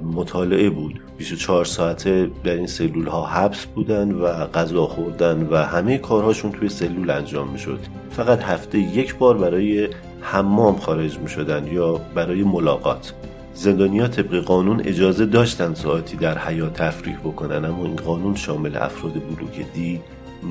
مطالعه 0.04 0.70
بود. 0.70 1.02
24 1.18 1.66
ساعته 1.66 2.32
در 2.44 2.54
این 2.54 2.68
سلول 2.68 3.08
ها 3.08 3.26
حبس 3.26 3.66
بودن 3.66 4.12
و 4.12 4.28
غذا 4.28 4.86
خوردن 4.86 5.48
و 5.52 5.56
همه 5.56 5.98
کارهاشون 5.98 6.52
توی 6.52 6.70
سلول 6.70 7.10
انجام 7.10 7.50
می‌شد. 7.50 7.80
فقط 8.10 8.44
هفته 8.44 8.80
یک 8.80 9.16
بار 9.16 9.38
برای 9.38 9.90
حمام 10.22 10.76
خارج 10.76 11.20
می 11.20 11.30
شدن 11.30 11.68
یا 11.68 12.02
برای 12.16 12.44
ملاقات. 12.44 13.14
زندانیا 13.56 14.08
طبق 14.08 14.36
قانون 14.36 14.82
اجازه 14.82 15.26
داشتن 15.26 15.74
ساعتی 15.74 16.18
در 16.18 16.38
حیات 16.38 16.74
تفریح 16.74 17.18
بکنن 17.18 17.66
اما 17.66 17.86
این 17.86 17.96
قانون 17.96 18.36
شامل 18.36 18.76
افراد 18.76 19.14
بلوک 19.14 19.74
دی 19.74 20.02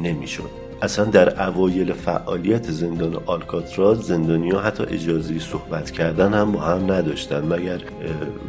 نمی‌شد. 0.02 0.64
اصلا 0.82 1.04
در 1.04 1.48
اوایل 1.48 1.92
فعالیت 1.92 2.70
زندان 2.70 3.22
آلکاتراز 3.26 3.98
زندانیا 3.98 4.60
حتی 4.60 4.84
اجازه 4.84 5.38
صحبت 5.38 5.90
کردن 5.90 6.34
هم 6.34 6.52
با 6.52 6.60
هم 6.60 6.92
نداشتن 6.92 7.44
مگر 7.46 7.80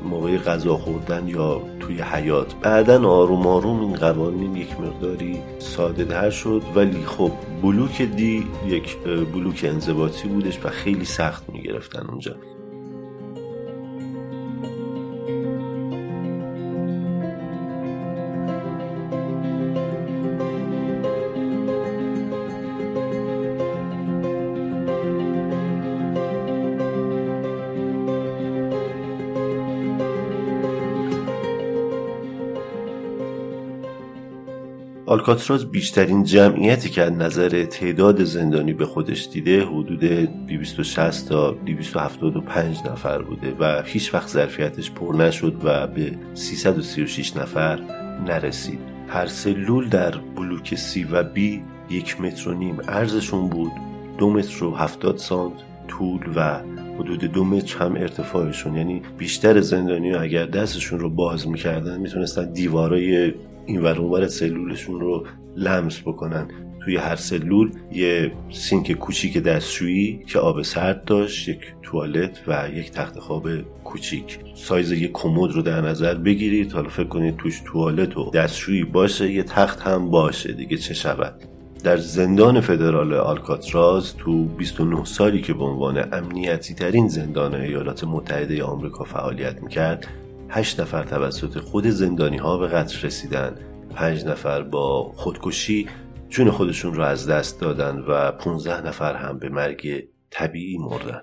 موقع 0.09 0.38
غذا 0.38 0.77
خوردن 0.77 1.27
یا 1.27 1.62
توی 1.79 2.01
حیات. 2.01 2.55
بعدا 2.62 3.09
آروم 3.09 3.47
آروم 3.47 3.79
این 3.79 3.95
قوانین 3.95 4.55
یک 4.55 4.79
مقداری 4.79 5.39
ساده 5.59 6.05
تر 6.05 6.29
شد 6.29 6.62
ولی 6.75 7.03
خب 7.05 7.31
بلوک 7.62 8.01
دی 8.01 8.47
یک 8.67 8.97
بلوک 9.33 9.65
انضباطی 9.69 10.27
بودش 10.27 10.59
و 10.63 10.69
خیلی 10.69 11.05
سخت 11.05 11.50
می‌گرفتن 11.50 12.07
اونجا. 12.07 12.35
آلکاتراز 35.15 35.72
بیشترین 35.72 36.24
جمعیتی 36.24 36.89
که 36.89 37.01
از 37.01 37.12
نظر 37.12 37.65
تعداد 37.65 38.24
زندانی 38.24 38.74
به 38.74 38.86
خودش 38.86 39.27
دیده 39.31 39.65
حدود 39.65 40.00
260 40.00 41.29
تا 41.29 41.51
275 41.51 42.77
نفر 42.91 43.22
بوده 43.22 43.55
و 43.60 43.84
هیچ 43.86 44.13
وقت 44.13 44.27
ظرفیتش 44.27 44.91
پر 44.91 45.15
نشد 45.15 45.55
و 45.63 45.88
به 45.88 46.12
336 46.34 47.38
نفر 47.38 47.79
نرسید. 48.27 48.79
هر 49.07 49.25
سلول 49.25 49.89
در 49.89 50.12
بلوک 50.36 50.75
سی 50.75 51.03
و 51.03 51.24
بی 51.24 51.63
یک 51.89 52.22
متر 52.22 52.50
و 52.50 52.53
نیم 52.53 52.81
عرضشون 52.81 53.50
بود 53.50 53.72
دو 54.17 54.29
متر 54.29 54.63
و 54.63 54.75
هفتاد 54.75 55.17
سانت 55.17 55.53
طول 55.88 56.22
و 56.36 56.60
حدود 57.00 57.19
دو 57.19 57.43
متر 57.43 57.77
هم 57.77 57.95
ارتفاعشون. 57.95 58.75
یعنی 58.75 59.01
بیشتر 59.17 59.62
زندانی 59.62 60.13
اگر 60.13 60.45
دستشون 60.45 61.00
رو 61.00 61.10
باز 61.10 61.48
می‌کردن 61.48 62.00
می‌تونستن 62.00 62.51
دیوارای 62.51 63.34
این 63.65 63.81
ور 63.81 64.27
سلولشون 64.27 65.00
رو 65.00 65.25
لمس 65.55 66.01
بکنن. 66.01 66.48
توی 66.86 66.98
هر 66.98 67.16
سلول 67.16 67.72
یه 67.92 68.31
سینک 68.51 68.92
کوچیک 68.92 69.37
دستشویی 69.37 70.24
که 70.27 70.39
آب 70.39 70.61
سرد 70.61 71.05
داشت 71.05 71.48
یک 71.48 71.59
توالت 71.83 72.42
و 72.48 72.70
یک 72.74 72.92
تخت 72.92 73.20
خواب 73.20 73.50
کوچیک. 73.83 74.39
سایز 74.55 74.92
یک 74.92 75.11
کمد 75.11 75.51
رو 75.51 75.61
در 75.61 75.81
نظر 75.81 76.13
بگیرید. 76.13 76.72
حالا 76.72 76.89
فکر 76.89 77.07
کنید 77.07 77.37
توش 77.37 77.61
توالت 77.66 78.18
و 78.18 78.31
دستشویی 78.31 78.83
باشه 78.83 79.31
یه 79.31 79.44
تخت 79.44 79.81
هم 79.81 80.09
باشه 80.09 80.53
دیگه 80.53 80.77
چه 80.77 80.94
شود؟ 80.94 81.33
در 81.83 81.98
زندان 81.98 82.61
فدرال 82.61 83.13
آلکاتراز 83.13 84.18
تو 84.18 84.46
29 84.46 85.05
سالی 85.05 85.42
که 85.42 85.53
به 85.53 85.63
عنوان 85.63 86.13
امنیتی 86.13 86.74
ترین 86.74 87.07
زندان 87.07 87.55
ایالات 87.55 88.03
متحده 88.03 88.63
آمریکا 88.63 89.03
فعالیت 89.03 89.63
می‌کرد 89.63 90.07
هشت 90.50 90.79
نفر 90.79 91.03
توسط 91.03 91.60
خود 91.60 91.88
زندانی 91.88 92.38
ها 92.38 92.58
به 92.58 92.68
قتل 92.68 93.01
رسیدن 93.01 93.55
پنج 93.96 94.25
نفر 94.25 94.62
با 94.62 95.12
خودکشی 95.16 95.88
جون 96.29 96.51
خودشون 96.51 96.94
رو 96.94 97.03
از 97.03 97.27
دست 97.27 97.62
دادن 97.62 98.00
و 98.08 98.31
15 98.31 98.88
نفر 98.88 99.16
هم 99.16 99.40
به 99.40 99.50
مرگ 99.50 100.03
طبیعی 100.29 100.77
مردن 100.77 101.22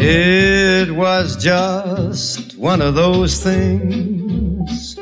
It 0.00 0.92
was 0.92 1.36
just 1.36 2.56
one 2.56 2.80
of 2.80 2.94
those 2.94 3.42
things. 3.42 4.94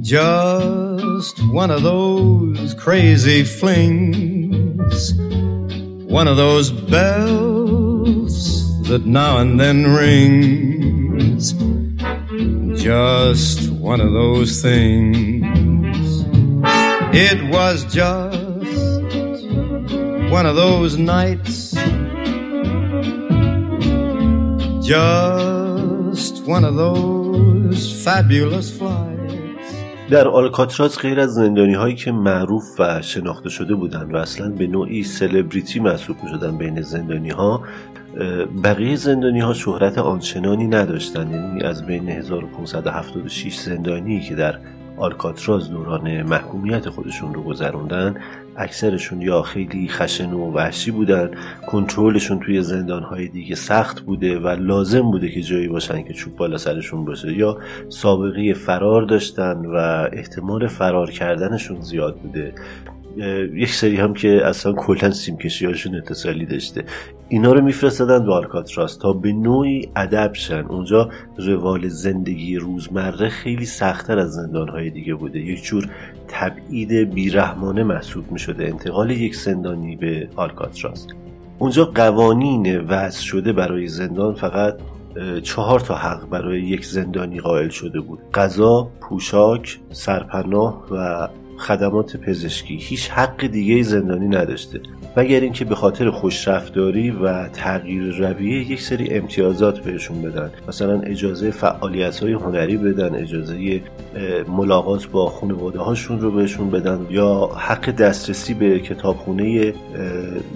Just 0.00 1.36
one 1.52 1.70
of 1.70 1.82
those 1.82 2.74
crazy 2.74 3.42
flings. 3.42 5.27
One 6.08 6.26
of 6.26 6.38
those 6.38 6.70
bells 6.70 8.64
that 8.88 9.04
now 9.04 9.36
and 9.38 9.60
then 9.60 9.86
rings. 9.86 11.52
Just 12.82 13.70
one 13.72 14.00
of 14.00 14.12
those 14.12 14.62
things. 14.62 16.24
It 17.14 17.50
was 17.50 17.84
just 17.92 18.38
one 20.30 20.46
of 20.46 20.56
those 20.56 20.96
nights. 20.96 21.72
Just 24.86 26.42
one 26.44 26.64
of 26.64 26.74
those 26.74 28.02
fabulous 28.02 28.74
flights. 28.74 28.97
در 30.10 30.28
آلکاتراز 30.28 30.98
غیر 30.98 31.20
از 31.20 31.34
زندانی 31.34 31.74
هایی 31.74 31.94
که 31.94 32.12
معروف 32.12 32.64
و 32.80 33.02
شناخته 33.02 33.48
شده 33.48 33.74
بودند 33.74 34.14
و 34.14 34.16
اصلا 34.16 34.48
به 34.48 34.66
نوعی 34.66 35.02
سلبریتی 35.02 35.80
محسوب 35.80 36.16
می 36.22 36.30
شدن 36.30 36.58
بین 36.58 36.82
زندانی 36.82 37.30
ها 37.30 37.62
بقیه 38.64 38.96
زندانی 38.96 39.40
ها 39.40 39.54
شهرت 39.54 39.98
آنچنانی 39.98 40.66
نداشتند. 40.66 41.32
یعنی 41.32 41.62
از 41.62 41.86
بین 41.86 42.08
1576 42.08 43.54
زندانی 43.54 44.20
که 44.20 44.34
در 44.34 44.58
آلکاتراز 44.96 45.70
دوران 45.70 46.22
محکومیت 46.22 46.88
خودشون 46.88 47.34
رو 47.34 47.42
گذروندن 47.42 48.16
اکثرشون 48.58 49.22
یا 49.22 49.42
خیلی 49.42 49.88
خشن 49.88 50.32
و 50.32 50.52
وحشی 50.52 50.90
بودن 50.90 51.30
کنترلشون 51.66 52.40
توی 52.40 52.62
زندانهای 52.62 53.28
دیگه 53.28 53.54
سخت 53.54 54.00
بوده 54.00 54.38
و 54.38 54.48
لازم 54.48 55.10
بوده 55.10 55.28
که 55.28 55.42
جایی 55.42 55.68
باشن 55.68 56.02
که 56.02 56.12
چوب 56.12 56.36
بالا 56.36 56.58
سرشون 56.58 57.04
باشه. 57.04 57.32
یا 57.32 57.58
سابقه 57.88 58.52
فرار 58.52 59.02
داشتن 59.02 59.66
و 59.66 60.08
احتمال 60.12 60.66
فرار 60.66 61.10
کردنشون 61.10 61.80
زیاد 61.80 62.16
بوده. 62.16 62.54
یک 63.54 63.70
سری 63.70 63.96
هم 63.96 64.14
که 64.14 64.46
اصلا 64.46 64.72
کلا 64.72 65.10
سیمکشی 65.10 65.66
هاشون 65.66 65.94
اتصالی 65.94 66.46
داشته. 66.46 66.84
اینا 67.28 67.52
رو 67.52 67.60
میفرستادن 67.60 68.26
به 68.26 68.32
آلکاتراس 68.32 68.96
تا 68.96 69.12
به 69.12 69.32
نوعی 69.32 69.88
ادب 69.96 70.34
شن. 70.34 70.64
اونجا 70.68 71.10
روال 71.38 71.88
زندگی 71.88 72.56
روزمره 72.56 73.28
خیلی 73.28 73.66
سختتر 73.66 74.18
از 74.18 74.32
زندانهای 74.32 74.90
دیگه 74.90 75.14
بوده. 75.14 75.38
یک 75.38 75.62
جور 75.62 75.88
تبعید 76.28 76.92
بیرحمانه 77.14 77.82
محسوب 77.82 78.32
می‌شده. 78.32 78.64
انتقال 78.64 79.10
یک 79.10 79.36
زندانی 79.36 79.96
به 79.96 80.28
آلکاتراس 80.36 81.06
اونجا 81.58 81.84
قوانین 81.84 82.80
وضع 82.80 83.20
شده 83.20 83.52
برای 83.52 83.88
زندان. 83.88 84.34
فقط 84.34 84.74
چهار 85.42 85.80
تا 85.80 85.94
حق 85.94 86.28
برای 86.28 86.62
یک 86.62 86.84
زندانی 86.84 87.40
قائل 87.40 87.68
شده 87.68 88.00
بود. 88.00 88.18
غذا، 88.34 88.90
پوشاک، 89.00 89.78
سرپناه 89.90 90.86
و 90.90 91.28
خدمات 91.58 92.16
پزشکی. 92.16 92.76
هیچ 92.76 93.10
حق 93.10 93.46
دیگه 93.46 93.82
زندانی 93.82 94.28
نداشته. 94.28 94.80
مگر 95.16 95.40
اینکه 95.40 95.64
به 95.64 95.74
خاطر 95.74 96.10
خوشرفتاری 96.10 97.10
و 97.10 97.48
تغییر 97.48 98.02
رویه 98.02 98.70
یک 98.70 98.82
سری 98.82 99.10
امتیازات 99.10 99.78
بهشون 99.78 100.22
بدن. 100.22 100.50
مثلا 100.68 101.00
اجازه 101.00 101.50
فعالیت 101.50 102.22
های 102.22 102.32
هنری 102.32 102.76
بدن 102.76 103.14
اجازه 103.14 103.80
ملاقات 104.48 105.06
با 105.06 105.26
خانواده 105.26 105.78
هاشون 105.78 106.20
رو 106.20 106.30
بهشون 106.30 106.70
بدن 106.70 107.06
یا 107.10 107.50
حق 107.56 107.90
دسترسی 107.90 108.54
به 108.54 108.80
کتابخونه 108.80 109.74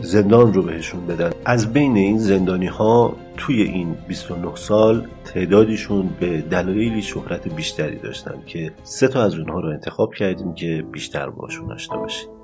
زندان 0.03 0.55
رو 0.55 0.63
بهشون 0.63 1.07
بدن. 1.07 1.31
از 1.45 1.73
بین 1.73 1.97
این 1.97 2.19
زندانی 2.19 2.67
ها 2.67 3.17
توی 3.37 3.63
این 3.63 3.95
29 4.09 4.49
سال 4.55 5.07
تعدادیشون 5.35 6.11
به 6.21 6.41
دلایلی 6.41 7.03
شهرت 7.03 7.55
بیشتری 7.55 7.97
داشتن 7.97 8.43
که 8.47 8.73
سه 8.83 9.09
تا 9.09 9.23
از 9.23 9.35
اونها 9.35 9.61
رو 9.61 9.69
انتخاب 9.69 10.15
کردیم 10.15 10.55
که 10.55 10.85
بیشتر 10.93 11.31
باشون 11.31 11.73
آشنا 11.73 11.97
باشیم. 11.97 12.42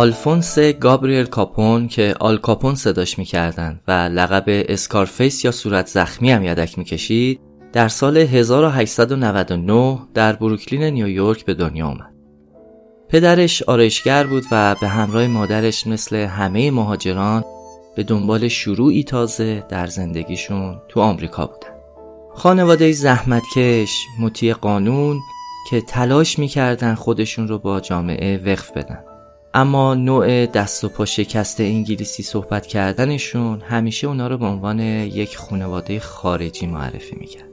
آلفونس 0.00 0.58
گابریل 0.58 1.24
کاپون 1.24 1.88
که 1.88 2.14
آل 2.20 2.36
کاپون 2.36 2.74
صداش 2.74 3.18
می‌کردن 3.18 3.80
و 3.88 3.90
لقب 3.92 4.44
Scarface 4.46 5.44
یا 5.44 5.50
صورت 5.50 5.86
زخمی 5.86 6.30
هم 6.30 6.44
یدک 6.44 6.78
می‌کشید 6.78 7.40
در 7.72 7.88
سال 7.88 8.16
1899 8.16 9.98
در 10.14 10.32
بروکلین 10.32 10.82
نیویورک 10.82 11.44
به 11.44 11.54
دنیا 11.54 11.86
آمد. 11.86 12.14
پدرش 13.08 13.62
آرایشگر 13.62 14.26
بود 14.26 14.44
و 14.52 14.74
به 14.80 14.88
همراه 14.88 15.26
مادرش 15.26 15.86
مثل 15.86 16.16
همه 16.16 16.70
مهاجران 16.70 17.44
به 17.96 18.02
دنبال 18.02 18.48
شروعی 18.48 19.04
تازه 19.04 19.64
در 19.68 19.86
زندگیشون 19.86 20.82
تو 20.88 21.00
آمریکا 21.00 21.46
بودن. 21.46 21.74
خانواده 22.34 22.92
زحمتکش، 22.92 24.06
مطیع 24.20 24.54
قانون 24.54 25.20
که 25.70 25.80
تلاش 25.80 26.38
می‌کردن 26.38 26.94
خودشون 26.94 27.48
رو 27.48 27.58
با 27.58 27.80
جامعه 27.80 28.36
وقف 28.36 28.70
بدن. 28.70 29.09
اما 29.54 29.94
نوع 29.94 30.46
دست 30.46 30.84
و 30.84 30.88
پا 30.88 31.04
شکست 31.04 31.60
انگلیسی 31.60 32.22
صحبت 32.22 32.66
کردنشون 32.66 33.60
همیشه 33.60 34.06
اونا 34.06 34.28
رو 34.28 34.38
به 34.38 34.46
عنوان 34.46 34.80
یک 34.80 35.36
خانواده 35.36 36.00
خارجی 36.00 36.66
معرفی 36.66 37.16
می‌کرد. 37.16 37.48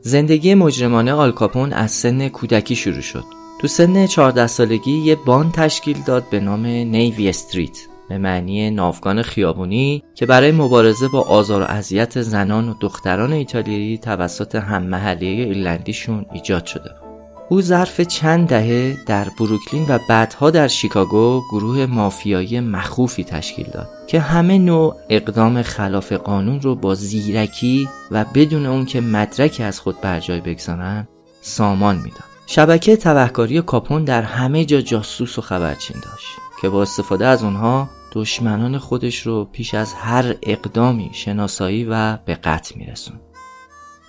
زندگی 0.00 0.54
مجرمانه 0.54 1.12
آلکاپون 1.12 1.72
از 1.72 1.90
سن 1.90 2.28
کودکی 2.28 2.76
شروع 2.76 3.00
شد. 3.00 3.24
تو 3.60 3.68
سن 3.68 4.06
14 4.06 4.46
سالگی 4.46 4.92
یه 4.92 5.16
باند 5.16 5.52
تشکیل 5.52 5.96
داد 6.06 6.24
به 6.30 6.40
نام 6.40 6.66
نیوی 6.66 7.28
استریت 7.28 7.78
به 8.08 8.18
معنی 8.18 8.70
ناوگان 8.70 9.22
خیابونی 9.22 10.02
که 10.14 10.26
برای 10.26 10.52
مبارزه 10.52 11.08
با 11.08 11.20
آزار 11.20 11.62
و 11.62 11.64
اذیت 11.64 12.22
زنان 12.22 12.68
و 12.68 12.74
دختران 12.80 13.32
ایتالیایی 13.32 13.98
توسط 13.98 14.54
هم 14.54 14.82
محلیه 14.82 15.44
ایرلندیشون 15.44 16.26
ایجاد 16.32 16.66
شده. 16.66 17.01
او 17.48 17.62
ظرف 17.62 18.00
چند 18.00 18.48
دهه 18.48 18.96
در 19.06 19.28
بروکلین 19.38 19.86
و 19.88 19.98
بعدها 20.08 20.50
در 20.50 20.68
شیکاگو 20.68 21.42
گروه 21.50 21.86
مافیایی 21.86 22.60
مخوفی 22.60 23.24
تشکیل 23.24 23.66
داد 23.66 23.88
که 24.06 24.20
همه 24.20 24.58
نوع 24.58 24.96
اقدام 25.08 25.62
خلاف 25.62 26.12
قانون 26.12 26.60
رو 26.60 26.74
با 26.74 26.94
زیرکی 26.94 27.88
و 28.10 28.24
بدون 28.34 28.66
اون 28.66 28.84
که 28.84 29.00
مدرکی 29.00 29.62
از 29.62 29.80
خود 29.80 30.00
بر 30.00 30.20
جای 30.20 30.40
بگذارن 30.40 31.08
سامان 31.40 31.96
می‌داد. 31.96 32.32
شبکه 32.46 32.96
تبهکاری 32.96 33.62
کاپون 33.62 34.04
در 34.04 34.22
همه 34.22 34.64
جا 34.64 34.80
جاسوس 34.80 35.38
و 35.38 35.42
خبرچین 35.42 35.96
داشت 36.02 36.26
که 36.60 36.68
با 36.68 36.82
استفاده 36.82 37.26
از 37.26 37.44
اونها 37.44 37.88
دشمنان 38.12 38.78
خودش 38.78 39.26
رو 39.26 39.44
پیش 39.44 39.74
از 39.74 39.94
هر 39.94 40.34
اقدامی 40.42 41.10
شناسایی 41.12 41.84
و 41.90 42.16
به 42.16 42.34
قتل 42.34 42.78
میرسون. 42.78 43.20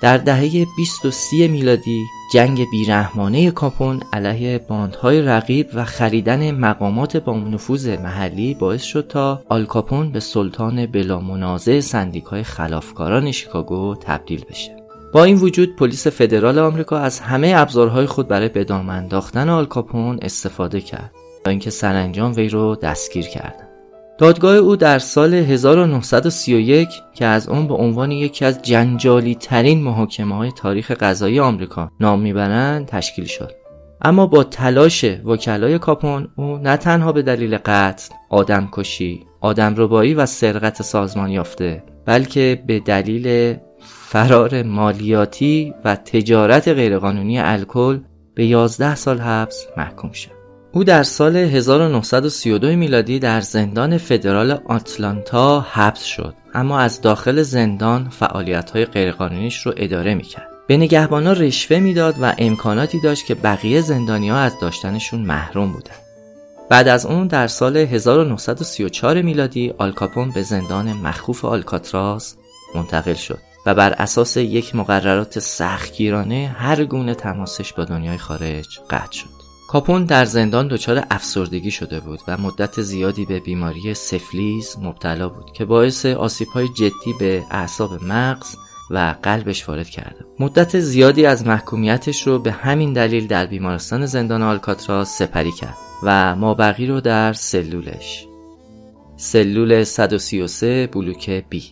در 0.04 0.18
دهه 0.18 0.66
20 0.78 1.06
و 1.06 1.12
30 1.12 1.48
میلادی 1.48 2.06
جنگ 2.34 2.70
بیرحمانه 2.72 3.52
کاپون 3.52 4.02
علیه 4.14 4.58
باندهای 4.58 5.22
رقیب 5.22 5.70
و 5.74 5.86
خریدن 5.86 6.52
مقامات 6.52 7.18
با 7.18 7.38
نفوذ 7.38 7.88
محلی 7.88 8.54
باعث 8.54 8.84
شد 8.84 9.08
تا 9.08 9.44
آل 9.50 9.66
کاپون 9.66 10.12
به 10.12 10.20
سلطان 10.20 10.86
بلا 10.86 11.20
منازع 11.20 11.80
سندیکای 11.80 12.44
خلافکاران 12.44 13.32
شیکاگو 13.32 13.96
تبدیل 13.96 14.46
بشه. 14.50 14.76
با 15.14 15.24
این 15.24 15.38
وجود 15.38 15.76
پلیس 15.76 16.08
فدرال 16.08 16.60
آمریکا 16.60 16.98
از 16.98 17.20
همه 17.20 17.54
ابزارهای 17.56 18.06
خود 18.06 18.28
برای 18.28 18.50
به 18.50 18.64
دام 18.64 18.90
انداختن 18.90 19.50
آل 19.50 19.66
کاپون 19.66 20.20
استفاده 20.22 20.82
کرد 20.82 21.12
تا 21.44 21.50
اینکه 21.50 21.70
سرانجام 21.70 22.34
وی 22.36 22.50
رو 22.50 22.76
دستگیر 22.76 23.26
کردند. 23.26 23.63
دادگاه 24.18 24.56
او 24.56 24.76
در 24.76 25.00
سال 25.00 25.34
1931 25.34 26.90
که 27.14 27.26
از 27.26 27.50
اون 27.50 27.68
به 27.68 27.74
عنوان 27.74 28.12
یکی 28.12 28.46
از 28.46 28.62
جنجالی 28.62 29.36
ترین 29.36 29.84
محاکمه 29.84 30.36
های 30.36 30.52
تاریخ 30.52 30.92
قضایی 30.92 31.40
آمریکا 31.40 31.92
نام 32.00 32.20
می‌برند 32.22 32.86
تشکیل 32.86 33.26
شد. 33.26 33.52
اما 34.02 34.28
با 34.28 34.44
تلاش 34.44 35.06
وکلای 35.06 35.80
کاپون 35.80 36.28
او 36.36 36.58
نه 36.58 36.78
تنها 36.78 37.12
به 37.12 37.22
دلیل 37.22 37.58
قتل، 37.58 38.14
آدم 38.30 38.70
کشی، 38.72 39.26
آدم 39.42 39.74
ربایی 39.78 40.14
و 40.14 40.26
سرقت 40.26 40.82
سازمان 40.82 41.30
یافته 41.30 41.84
بلکه 42.06 42.64
به 42.68 42.80
دلیل 42.80 43.56
فرار 43.80 44.64
مالیاتی 44.64 45.74
و 45.86 45.96
تجارت 45.96 46.68
غیرقانونی 46.68 47.40
الکل 47.40 48.00
به 48.36 48.46
11 48.46 48.96
سال 48.96 49.20
حبس 49.20 49.68
محکوم 49.78 50.12
شد. 50.12 50.43
او 50.76 50.84
در 50.84 51.04
سال 51.04 51.36
1932 51.36 52.68
میلادی 52.68 53.20
در 53.20 53.42
زندان 53.42 53.98
فدرال 53.98 54.52
آتلانتا 54.52 55.62
حبس 55.72 56.04
شد 56.04 56.34
اما 56.54 56.80
از 56.80 57.02
داخل 57.02 57.42
زندان 57.42 58.10
فعالیت‌های 58.10 58.86
غیرقانونیش 58.86 59.66
رو 59.66 59.74
اداره 59.78 60.16
می‌کرد. 60.16 60.48
به 60.68 60.78
نگهبانا 60.78 61.34
رشوه 61.34 61.80
می‌داد 61.80 62.16
و 62.22 62.34
امکاناتی 62.38 63.02
داشت 63.02 63.26
که 63.26 63.36
بقیه 63.36 63.82
زندانیا 63.82 64.36
از 64.36 64.54
داشتنشون 64.62 65.22
محروم 65.22 65.72
بودند. 65.72 65.98
بعد 66.70 66.88
از 66.88 67.06
اون 67.06 67.28
در 67.28 67.48
سال 67.48 67.78
1934 67.78 69.22
میلادی 69.22 69.74
آلکاپون 69.78 70.32
به 70.32 70.42
زندان 70.42 70.94
مخوف 70.94 71.46
آلکاتراز 71.46 72.36
منتقل 72.76 73.14
شد 73.14 73.40
و 73.66 73.76
بر 73.76 73.94
اساس 73.94 74.38
یک 74.38 74.76
مقررات 74.76 75.40
سختگیرانه 75.40 76.56
هر 76.58 76.86
گونه 76.86 77.16
تماسش 77.16 77.74
با 77.74 77.86
دنیای 77.86 78.18
خارج 78.18 78.80
قطع 78.90 79.12
شد. 79.12 79.43
کاپون 79.74 80.06
در 80.06 80.26
زندان 80.26 80.68
دچار 80.68 81.04
افسردگی 81.12 81.72
شده 81.72 82.00
بود 82.00 82.20
و 82.28 82.38
مدت 82.38 82.82
زیادی 82.82 83.26
به 83.26 83.40
بیماری 83.40 83.94
سفلیز 83.94 84.78
مبتلا 84.82 85.30
بود 85.30 85.52
که 85.54 85.66
باعث 85.66 86.06
های 86.54 86.68
جدی 86.68 87.14
به 87.20 87.44
اعصاب 87.52 88.04
مغز 88.04 88.56
و 88.90 89.16
قلبش 89.24 89.70
وارد 89.70 89.90
کرده. 89.90 90.26
مدت 90.40 90.80
زیادی 90.80 91.26
از 91.26 91.48
محکومیتش 91.48 92.28
رو 92.28 92.40
به 92.40 92.52
همین 92.52 92.94
دلیل 92.94 93.28
در 93.28 93.46
بیمارستان 93.46 94.06
زندان 94.06 94.42
آلکاترا 94.42 95.04
سپری 95.04 95.52
کرد 95.52 95.78
و 96.04 96.36
مابقی 96.36 96.88
رو 96.88 97.02
در 97.02 97.34
سلولش 97.34 98.28
سلول 99.18 99.84
133 99.84 100.88
بلوک 100.88 101.30
بی 101.50 101.64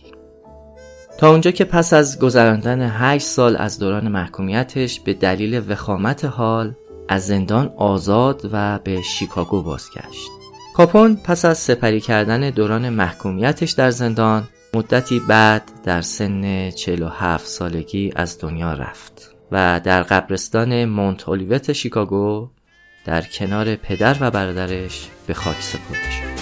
تا 1.18 1.30
اونجا 1.30 1.50
که 1.50 1.64
پس 1.64 1.92
از 1.92 2.18
گذراندن 2.18 2.88
8 2.88 3.26
سال 3.26 3.56
از 3.56 3.78
دوران 3.78 4.08
محکومیتش 4.08 5.00
به 5.00 5.14
دلیل 5.14 5.62
وخامت 5.68 6.24
حال 6.24 6.74
از 7.08 7.26
زندان 7.26 7.72
آزاد 7.76 8.48
و 8.52 8.78
به 8.78 9.02
شیکاگو 9.02 9.62
بازگشت. 9.62 10.30
کاپون 10.74 11.16
پس 11.16 11.44
از 11.44 11.58
سپری 11.58 12.00
کردن 12.00 12.50
دوران 12.50 12.88
محکومیتش 12.88 13.70
در 13.70 13.90
زندان 13.90 14.48
مدتی 14.74 15.20
بعد 15.20 15.62
در 15.84 16.00
سن 16.00 16.70
47 16.70 17.46
سالگی 17.46 18.12
از 18.16 18.38
دنیا 18.40 18.72
رفت 18.72 19.34
و 19.52 19.80
در 19.84 20.02
قبرستان 20.02 20.84
مونت 20.84 21.28
اولیوت 21.28 21.72
شیکاگو 21.72 22.48
در 23.04 23.22
کنار 23.22 23.76
پدر 23.76 24.16
و 24.20 24.30
برادرش 24.30 25.08
به 25.26 25.34
خاک 25.34 25.62
سپرده 25.62 26.10
شد. 26.10 26.32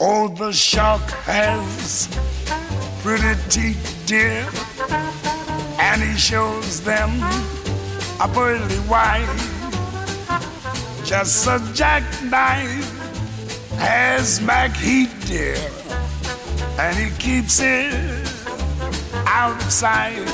Oh, 0.00 0.28
the 0.28 0.52
shark 0.52 1.06
pretty 3.02 3.34
teeth, 3.48 4.04
dear, 4.06 4.46
and 5.78 6.02
he 6.02 6.14
shows 6.16 6.80
them 6.82 7.10
a 8.20 8.28
pearly 8.28 8.76
white. 8.88 9.26
Just 11.04 11.46
a 11.46 11.60
jackknife 11.72 12.90
has 13.78 14.40
Mac 14.40 14.74
Heat, 14.76 15.08
dear, 15.26 15.56
and 16.78 16.96
he 16.96 17.10
keeps 17.18 17.60
it 17.60 17.94
out 19.26 19.54
of 19.62 19.70
sight. 19.70 20.28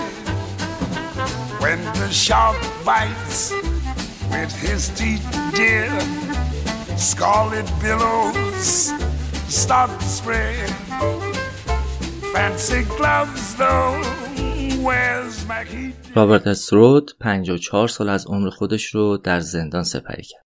When 1.61 1.83
the 1.99 2.11
shark 2.11 2.57
bites 2.85 3.53
with 4.31 4.53
his 4.61 4.89
teeth, 4.91 5.25
dear, 5.55 5.91
scarlet 6.97 7.71
billows 7.81 8.93
start 9.49 9.91
to 10.01 10.07
spread. 10.07 10.71
Fancy 12.33 12.83
gloves, 12.97 13.55
though, 13.57 14.03
where's 14.83 15.47
Mac 15.47 15.67
Heat? 15.69 15.94
رابرت 16.17 16.47
استرود 16.47 17.17
54 17.21 17.89
سال 17.89 18.09
از 18.09 18.27
عمر 18.27 18.51
خودش 18.51 18.87
رو 18.87 19.17
در 19.17 19.41
زندان 19.41 19.83
سپری 19.83 20.23
کرد. 20.23 20.45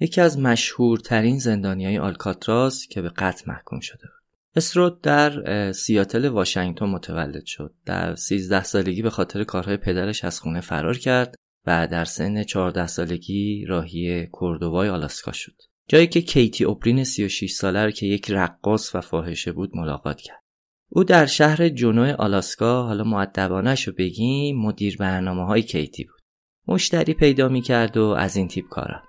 یکی 0.00 0.20
از 0.20 0.38
مشهورترین 0.38 1.38
زندانیای 1.38 1.98
آلکاتراس 1.98 2.86
که 2.86 3.02
به 3.02 3.08
قتل 3.08 3.50
محکوم 3.52 3.80
شده 3.80 4.02
بود. 4.02 4.38
استرود 4.56 5.00
در 5.00 5.72
سیاتل 5.72 6.28
واشنگتن 6.28 6.86
متولد 6.86 7.44
شد. 7.44 7.74
در 7.84 8.14
13 8.14 8.64
سالگی 8.64 9.02
به 9.02 9.10
خاطر 9.10 9.44
کارهای 9.44 9.76
پدرش 9.76 10.24
از 10.24 10.40
خونه 10.40 10.60
فرار 10.60 10.98
کرد 10.98 11.34
و 11.66 11.88
در 11.90 12.04
سن 12.04 12.42
14 12.42 12.86
سالگی 12.86 13.64
راهی 13.64 14.26
کوردوبای 14.26 14.88
آلاسکا 14.88 15.32
شد. 15.32 15.62
جایی 15.88 16.06
که 16.06 16.22
کیتی 16.22 16.64
اوپرین 16.64 17.04
36 17.04 17.52
ساله 17.52 17.92
که 17.92 18.06
یک 18.06 18.30
رقاص 18.30 18.94
و 18.94 19.00
فاحشه 19.00 19.52
بود 19.52 19.70
ملاقات 19.76 20.20
کرد. 20.20 20.45
او 20.88 21.04
در 21.04 21.26
شهر 21.26 21.68
جنوب 21.68 22.20
آلاسکا 22.20 22.82
حالا 22.82 23.04
معدبانش 23.04 23.88
رو 23.88 23.94
بگیم 23.98 24.58
مدیر 24.58 24.96
برنامه 24.96 25.46
های 25.46 25.62
کیتی 25.62 26.04
بود. 26.04 26.20
مشتری 26.68 27.14
پیدا 27.14 27.48
می 27.48 27.60
کرد 27.60 27.96
و 27.96 28.04
از 28.04 28.36
این 28.36 28.48
تیپ 28.48 28.68
کارا. 28.68 29.02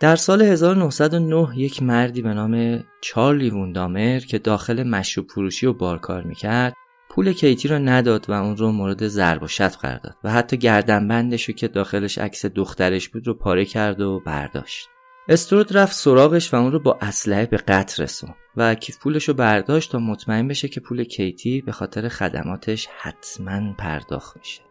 در 0.00 0.16
سال 0.16 0.42
1909 0.42 1.58
یک 1.58 1.82
مردی 1.82 2.22
به 2.22 2.34
نام 2.34 2.84
چارلی 3.02 3.50
ووندامر 3.50 4.18
که 4.18 4.38
داخل 4.38 4.82
مشروب 4.82 5.26
فروشی 5.26 5.66
و 5.66 5.72
بار 5.72 5.98
کار 5.98 6.22
می‌کرد 6.22 6.74
پول 7.10 7.32
کیتی 7.32 7.68
را 7.68 7.78
نداد 7.78 8.30
و 8.30 8.32
اون 8.32 8.56
رو 8.56 8.72
مورد 8.72 9.06
ضرب 9.06 9.42
و 9.42 9.48
شتم 9.48 9.78
قرار 9.80 9.98
داد 9.98 10.16
و 10.24 10.30
حتی 10.30 10.56
گردنبندش 10.56 11.44
رو 11.44 11.54
که 11.54 11.68
داخلش 11.68 12.18
عکس 12.18 12.46
دخترش 12.46 13.08
بود 13.08 13.26
رو 13.26 13.34
پاره 13.34 13.64
کرد 13.64 14.00
و 14.00 14.20
برداشت. 14.26 14.88
استرود 15.30 15.76
رفت 15.76 15.94
سراغش 15.94 16.54
و 16.54 16.56
اون 16.56 16.72
رو 16.72 16.78
با 16.78 16.98
اسلحه 17.00 17.46
به 17.46 17.56
قتل 17.56 18.02
رسون 18.02 18.34
و 18.56 18.74
کیف 18.74 18.98
پولش 18.98 19.28
رو 19.28 19.34
برداشت 19.34 19.92
تا 19.92 19.98
مطمئن 19.98 20.48
بشه 20.48 20.68
که 20.68 20.80
پول 20.80 21.04
کیتی 21.04 21.60
به 21.60 21.72
خاطر 21.72 22.08
خدماتش 22.08 22.88
حتما 22.98 23.72
پرداخت 23.72 24.36
میشه 24.36 24.62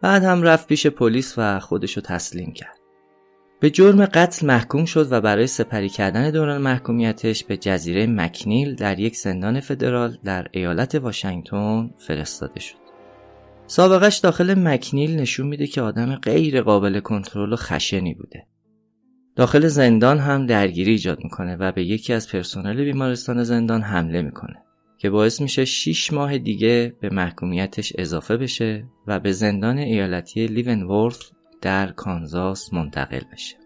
بعد 0.00 0.24
هم 0.24 0.42
رفت 0.42 0.66
پیش 0.66 0.86
پلیس 0.86 1.34
و 1.36 1.60
خودش 1.60 1.96
رو 1.96 2.02
تسلیم 2.02 2.52
کرد 2.52 2.78
به 3.60 3.70
جرم 3.70 4.06
قتل 4.06 4.46
محکوم 4.46 4.84
شد 4.84 5.12
و 5.12 5.20
برای 5.20 5.46
سپری 5.46 5.88
کردن 5.88 6.30
دوران 6.30 6.60
محکومیتش 6.60 7.44
به 7.44 7.56
جزیره 7.56 8.06
مکنیل 8.06 8.74
در 8.74 8.98
یک 8.98 9.16
زندان 9.16 9.60
فدرال 9.60 10.18
در 10.24 10.46
ایالت 10.50 10.94
واشنگتن 10.94 11.90
فرستاده 11.98 12.60
شد. 12.60 12.76
سابقش 13.66 14.16
داخل 14.18 14.54
مکنیل 14.54 15.16
نشون 15.16 15.46
میده 15.46 15.66
که 15.66 15.80
آدم 15.80 16.16
غیر 16.16 16.62
قابل 16.62 17.00
کنترل 17.00 17.52
و 17.52 17.56
خشنی 17.56 18.14
بوده. 18.14 18.46
داخل 19.36 19.66
زندان 19.66 20.18
هم 20.18 20.46
درگیری 20.46 20.90
ایجاد 20.90 21.24
می‌کنه 21.24 21.56
و 21.56 21.72
به 21.72 21.84
یکی 21.84 22.12
از 22.12 22.28
پرسنل 22.28 22.84
بیمارستان 22.84 23.44
زندان 23.44 23.82
حمله 23.82 24.22
می‌کنه 24.22 24.62
که 24.98 25.10
باعث 25.10 25.40
میشه 25.40 25.64
6 25.64 26.12
ماه 26.12 26.38
دیگه 26.38 26.96
به 27.00 27.10
محکومیتش 27.10 27.92
اضافه 27.98 28.36
بشه 28.36 28.84
و 29.06 29.20
به 29.20 29.32
زندان 29.32 29.78
ایالتی 29.78 30.46
لیونورث 30.46 31.18
در 31.60 31.86
کانزاس 31.86 32.72
منتقل 32.72 33.20
بشه. 33.32 33.56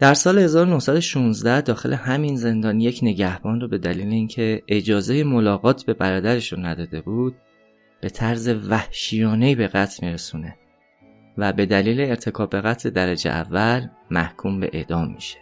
در 0.00 0.14
سال 0.14 0.38
1916 0.38 1.60
داخل 1.60 1.92
همین 1.92 2.36
زندان 2.36 2.80
یک 2.80 3.00
نگهبان 3.02 3.60
رو 3.60 3.68
به 3.68 3.78
دلیل 3.78 4.08
اینکه 4.08 4.62
اجازه 4.68 5.24
ملاقات 5.24 5.84
به 5.84 5.94
برادرش 5.94 6.52
رو 6.52 6.60
نداده 6.60 7.00
بود 7.00 7.36
به 8.00 8.08
طرز 8.08 8.48
وحشیانه‌ای 8.48 9.54
به 9.54 9.66
قتل 9.66 10.06
میرسونه 10.06 10.56
و 11.38 11.52
به 11.52 11.66
دلیل 11.66 12.00
ارتکاب 12.00 12.56
قتل 12.56 12.90
درجه 12.90 13.30
اول 13.30 13.88
محکوم 14.10 14.60
به 14.60 14.70
اعدام 14.72 15.12
میشه. 15.14 15.38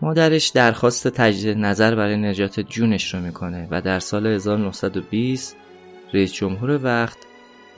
مادرش 0.00 0.48
درخواست 0.48 1.08
تجدید 1.08 1.58
نظر 1.58 1.94
برای 1.94 2.16
نجات 2.16 2.60
جونش 2.60 3.14
رو 3.14 3.20
می‌کنه 3.20 3.68
و 3.70 3.80
در 3.80 3.98
سال 3.98 4.26
1920 4.26 5.56
رئیس 6.14 6.32
جمهور 6.32 6.80
وقت 6.84 7.18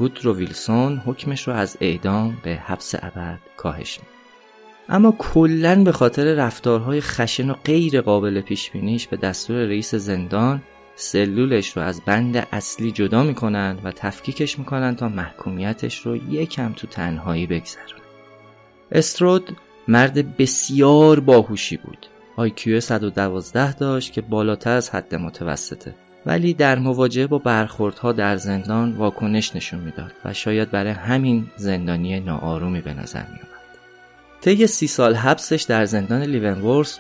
وودرو 0.00 0.36
ویلسون 0.36 1.02
حکمش 1.06 1.48
رو 1.48 1.54
از 1.54 1.76
اعدام 1.80 2.38
به 2.42 2.54
حبس 2.54 2.94
ابد 2.94 3.38
کاهش 3.56 3.98
میده. 3.98 4.10
اما 4.88 5.14
کلا 5.18 5.84
به 5.84 5.92
خاطر 5.92 6.34
رفتارهای 6.34 7.00
خشن 7.00 7.50
و 7.50 7.54
غیر 7.64 8.00
قابل 8.00 8.40
پیش 8.40 8.70
بینیش 8.70 9.06
به 9.06 9.16
دستور 9.16 9.56
رئیس 9.56 9.94
زندان 9.94 10.62
سلولش 10.96 11.76
رو 11.76 11.82
از 11.82 12.00
بند 12.06 12.36
اصلی 12.52 12.92
جدا 12.92 13.22
می‌کنن 13.22 13.78
و 13.84 13.92
تفکیکش 13.92 14.58
می‌کنن 14.58 14.96
تا 14.96 15.08
محکومیتش 15.08 15.98
رو 15.98 16.16
یکم 16.16 16.72
تو 16.72 16.86
تنهایی 16.86 17.46
بگذرونه. 17.46 18.02
استرود 18.92 19.56
مرد 19.88 20.36
بسیار 20.36 21.20
باهوشی 21.20 21.76
بود. 21.76 22.06
آیکیو 22.36 22.80
112 22.80 23.72
داشت 23.72 24.12
که 24.12 24.20
بالاتر 24.20 24.72
از 24.72 24.90
حد 24.90 25.14
متوسطه. 25.14 25.94
ولی 26.26 26.54
در 26.54 26.78
مواجهه 26.78 27.26
با 27.26 27.38
برخوردها 27.38 28.12
در 28.12 28.36
زندان 28.36 28.92
واکنش 28.92 29.56
نشون 29.56 29.80
می‌داد 29.80 30.12
و 30.24 30.32
شاید 30.32 30.70
برای 30.70 30.92
همین 30.92 31.50
زندانی 31.56 32.20
ناآرومی 32.20 32.80
به 32.80 32.94
نظر 32.94 33.22
می 33.22 33.38
اومد. 33.38 33.56
طی 34.40 34.66
سی 34.66 34.86
سال 34.86 35.14
حبسش 35.14 35.62
در 35.62 35.84
زندان 35.84 36.22
لیونورس 36.22 36.98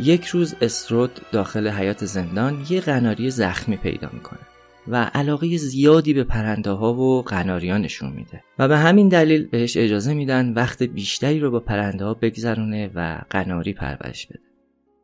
یک 0.00 0.26
روز 0.26 0.54
استرود 0.60 1.20
داخل 1.32 1.68
حیات 1.68 2.04
زندان 2.04 2.66
یه 2.68 2.80
قناری 2.80 3.30
زخمی 3.30 3.76
پیدا 3.76 4.10
می‌کنه 4.12 4.40
و 4.88 5.04
علاقه 5.04 5.56
زیادی 5.56 6.14
به 6.14 6.24
پرنده 6.24 6.70
ها 6.70 6.94
و 6.94 7.22
قناری 7.22 7.72
نشون 7.72 8.12
میده 8.12 8.44
و 8.58 8.68
به 8.68 8.78
همین 8.78 9.08
دلیل 9.08 9.46
بهش 9.46 9.76
اجازه 9.76 10.14
میدن 10.14 10.52
وقت 10.52 10.82
بیشتری 10.82 11.40
رو 11.40 11.50
با 11.50 11.60
پرنده 11.60 12.04
ها 12.04 12.14
بگذرونه 12.14 12.90
و 12.94 13.20
قناری 13.30 13.72
پرورش 13.72 14.26
بده 14.26 14.40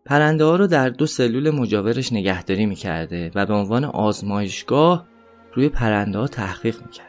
پرنده 0.06 0.44
ها 0.44 0.56
رو 0.56 0.66
در 0.66 0.88
دو 0.88 1.06
سلول 1.06 1.50
مجاورش 1.50 2.12
نگهداری 2.12 2.66
می‌کرده 2.66 3.30
و 3.34 3.46
به 3.46 3.54
عنوان 3.54 3.84
آزمایشگاه 3.84 5.06
روی 5.54 5.68
پرنده 5.68 6.18
ها 6.18 6.26
تحقیق 6.26 6.82
می‌کرد. 6.86 7.06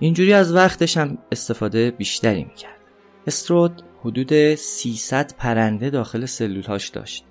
اینجوری 0.00 0.32
از 0.32 0.54
وقتش 0.54 0.96
هم 0.96 1.18
استفاده 1.32 1.90
بیشتری 1.90 2.44
می‌کرد. 2.44 2.80
استرود 3.26 3.82
حدود 4.04 4.54
300 4.54 5.34
پرنده 5.38 5.90
داخل 5.90 6.26
سلولهاش 6.26 6.88
داشت 6.88 7.24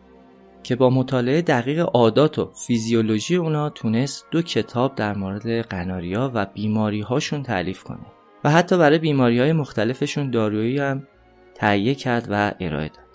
که 0.63 0.75
با 0.75 0.89
مطالعه 0.89 1.41
دقیق 1.41 1.89
عادات 1.93 2.39
و 2.39 2.51
فیزیولوژی 2.67 3.35
اونا 3.35 3.69
تونست 3.69 4.25
دو 4.31 4.41
کتاب 4.41 4.95
در 4.95 5.15
مورد 5.15 5.47
قناریا 5.47 6.31
و 6.33 6.45
بیماری 6.45 7.01
هاشون 7.01 7.43
تعلیف 7.43 7.83
کنه 7.83 8.05
و 8.43 8.51
حتی 8.51 8.77
برای 8.77 8.97
بیماری 8.97 9.39
های 9.39 9.53
مختلفشون 9.53 10.31
دارویی 10.31 10.79
هم 10.79 11.07
تهیه 11.55 11.95
کرد 11.95 12.27
و 12.29 12.53
ارائه 12.59 12.87
داد. 12.87 13.05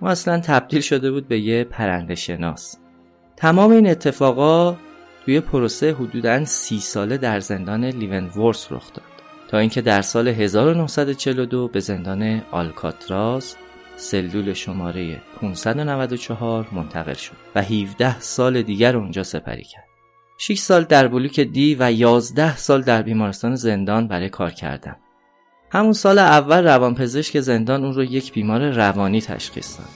و 0.00 0.06
اصلا 0.06 0.40
تبدیل 0.40 0.80
شده 0.80 1.10
بود 1.10 1.28
به 1.28 1.40
یه 1.40 1.64
پرنده 1.64 2.14
شناس 2.14 2.76
تمام 3.36 3.70
این 3.70 3.86
اتفاقا 3.86 4.76
توی 5.24 5.40
پروسه 5.40 5.92
حدوداً 5.92 6.44
سی 6.44 6.80
ساله 6.80 7.16
در 7.16 7.40
زندان 7.40 7.84
لیونورس 7.84 8.72
رخ 8.72 8.92
داد 8.92 9.03
اینکه 9.58 9.80
در 9.80 10.02
سال 10.02 10.28
1942 10.28 11.68
به 11.68 11.80
زندان 11.80 12.42
آلکاتراز 12.50 13.56
سلول 13.96 14.52
شماره 14.52 15.20
594 15.40 16.66
منتقل 16.72 17.14
شد 17.14 17.36
و 17.54 17.62
17 17.62 18.20
سال 18.20 18.62
دیگر 18.62 18.96
اونجا 18.96 19.22
سپری 19.22 19.64
کرد 19.64 19.84
6 20.38 20.58
سال 20.58 20.84
در 20.84 21.08
بلوک 21.08 21.40
دی 21.40 21.76
و 21.80 21.92
11 21.92 22.56
سال 22.56 22.82
در 22.82 23.02
بیمارستان 23.02 23.54
زندان 23.54 24.08
برای 24.08 24.28
کار 24.28 24.50
کردم 24.50 24.96
همون 25.74 25.92
سال 25.92 26.18
اول 26.18 26.64
روانپزشک 26.64 27.40
زندان 27.40 27.84
اون 27.84 27.94
رو 27.94 28.04
یک 28.04 28.32
بیمار 28.32 28.70
روانی 28.70 29.20
تشخیص 29.20 29.78
داد. 29.78 29.88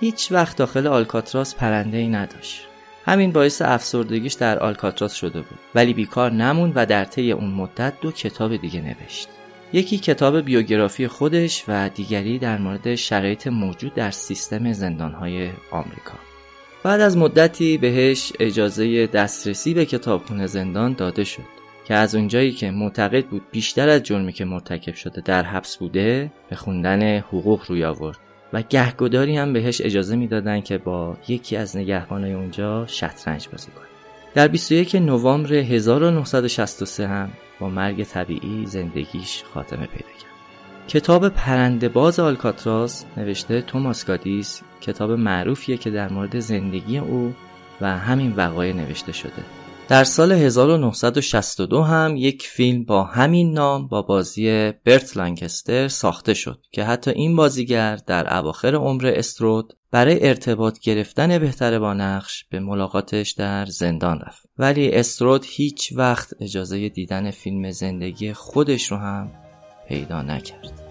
هیچ 0.00 0.32
وقت 0.32 0.56
داخل 0.56 0.86
آلکاتراس 0.86 1.54
پرنده 1.54 1.96
ای 1.96 2.08
نداشت. 2.08 2.68
همین 3.04 3.32
باعث 3.32 3.62
افسردگیش 3.62 4.32
در 4.32 4.58
آلکاتراس 4.58 5.14
شده 5.14 5.40
بود 5.40 5.58
ولی 5.74 5.94
بیکار 5.94 6.32
نموند 6.32 6.72
و 6.76 6.86
در 6.86 7.04
طی 7.04 7.32
اون 7.32 7.50
مدت 7.50 7.92
دو 8.00 8.12
کتاب 8.12 8.56
دیگه 8.56 8.80
نوشت. 8.80 9.28
یکی 9.72 9.98
کتاب 9.98 10.40
بیوگرافی 10.40 11.08
خودش 11.08 11.64
و 11.68 11.88
دیگری 11.88 12.38
در 12.38 12.58
مورد 12.58 12.94
شرایط 12.94 13.46
موجود 13.46 13.94
در 13.94 14.10
سیستم 14.10 14.72
زندانهای 14.72 15.50
آمریکا. 15.70 16.14
بعد 16.82 17.00
از 17.00 17.16
مدتی 17.16 17.78
بهش 17.78 18.32
اجازه 18.40 19.06
دسترسی 19.06 19.74
به 19.74 19.86
کتابخونه 19.86 20.46
زندان 20.46 20.92
داده 20.92 21.24
شد. 21.24 21.62
که 21.84 21.94
از 21.94 22.14
اونجایی 22.14 22.52
که 22.52 22.70
معتقد 22.70 23.26
بود 23.26 23.42
بیشتر 23.50 23.88
از 23.88 24.02
جرمی 24.02 24.32
که 24.32 24.44
مرتکب 24.44 24.94
شده 24.94 25.20
در 25.20 25.42
حبس 25.42 25.76
بوده 25.76 26.32
به 26.50 26.56
خوندن 26.56 27.18
حقوق 27.18 27.64
روی 27.68 27.84
آورد 27.84 28.18
و 28.52 28.62
گهگداری 28.62 29.36
هم 29.36 29.52
بهش 29.52 29.80
اجازه 29.80 30.16
می‌دادن 30.16 30.60
که 30.60 30.78
با 30.78 31.16
یکی 31.28 31.56
از 31.56 31.76
نگهبانای 31.76 32.32
اونجا 32.32 32.86
شطرنج 32.86 33.48
بازی 33.52 33.70
کنه. 33.70 33.86
در 34.34 34.48
21 34.48 34.94
نوامبر 34.94 35.52
1963 35.52 37.08
هم 37.08 37.30
با 37.60 37.68
مرگ 37.68 38.04
طبیعی 38.04 38.66
زندگیش 38.66 39.44
خاتمه 39.54 39.86
پیدا 39.86 40.08
کرد. 40.20 40.32
کتاب 40.88 41.28
پرنده 41.28 41.88
باز 41.88 42.20
آلکاتراس 42.20 43.04
نوشته 43.16 43.60
توماس 43.60 44.06
گادیس 44.06 44.62
کتاب 44.80 45.10
معروفیه 45.10 45.76
که 45.76 45.90
در 45.90 46.08
مورد 46.08 46.40
زندگی 46.40 46.98
او 46.98 47.34
و 47.80 47.98
همین 47.98 48.32
وقایع 48.36 48.72
نوشته 48.72 49.12
شده. 49.12 49.61
در 49.88 50.04
سال 50.04 50.32
1962 50.32 51.82
هم 51.82 52.16
یک 52.16 52.42
فیلم 52.42 52.84
با 52.84 53.04
همین 53.04 53.52
نام 53.52 53.88
با 53.88 54.02
بازی 54.02 54.72
برت 54.84 55.16
لانکستر 55.16 55.88
ساخته 55.88 56.34
شد 56.34 56.60
که 56.72 56.84
حتی 56.84 57.10
این 57.10 57.36
بازیگر 57.36 57.96
در 57.96 58.38
اواخر 58.38 58.74
عمر 58.74 59.12
استرود 59.16 59.76
برای 59.90 60.28
ارتباط 60.28 60.78
گرفتن 60.78 61.38
بهتر 61.38 61.78
با 61.78 61.94
نقش 61.94 62.44
به 62.50 62.60
ملاقاتش 62.60 63.30
در 63.30 63.66
زندان 63.66 64.20
رفت. 64.20 64.42
ولی 64.58 64.90
استرود 64.90 65.46
هیچ 65.48 65.92
وقت 65.96 66.34
اجازه 66.40 66.88
دیدن 66.88 67.30
فیلم 67.30 67.70
زندگی 67.70 68.32
خودش 68.32 68.92
رو 68.92 68.96
هم 68.96 69.30
پیدا 69.88 70.22
نکرد. 70.22 70.81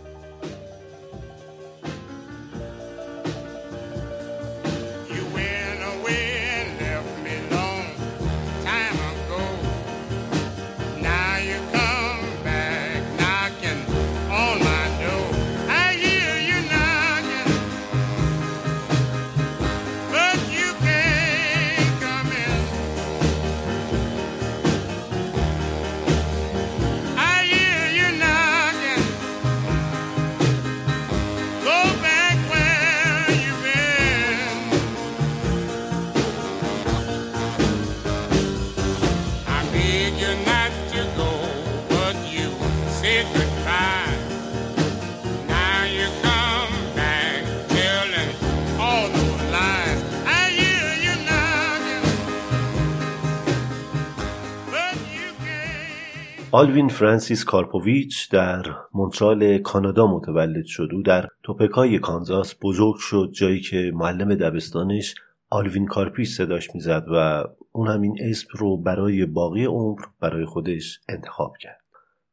آلوین 56.54 56.88
فرانسیس 56.88 57.44
کارپوویچ 57.44 58.30
در 58.30 58.66
مونترال 58.94 59.58
کانادا 59.58 60.08
متولد 60.08 60.66
شد. 60.66 60.90
او 60.94 61.02
در 61.02 61.28
توپکای 61.44 62.00
کانزاس 62.00 62.56
بزرگ 62.62 62.96
شد 62.96 63.30
جایی 63.34 63.60
که 63.60 63.92
معلم 63.96 64.36
دبستانش 64.36 65.16
آلوین 65.50 65.86
کارپیس 65.86 66.38
صداش 66.38 66.76
می‌زد 66.76 67.06
و 67.08 67.44
اون 67.72 67.88
همین 67.88 68.18
اسم 68.22 68.48
رو 68.52 68.78
برای 68.78 69.26
باقی 69.26 69.66
عمر 69.66 70.02
برای 70.20 70.46
خودش 70.46 71.00
انتخاب 71.10 71.54
کرد. 71.58 71.82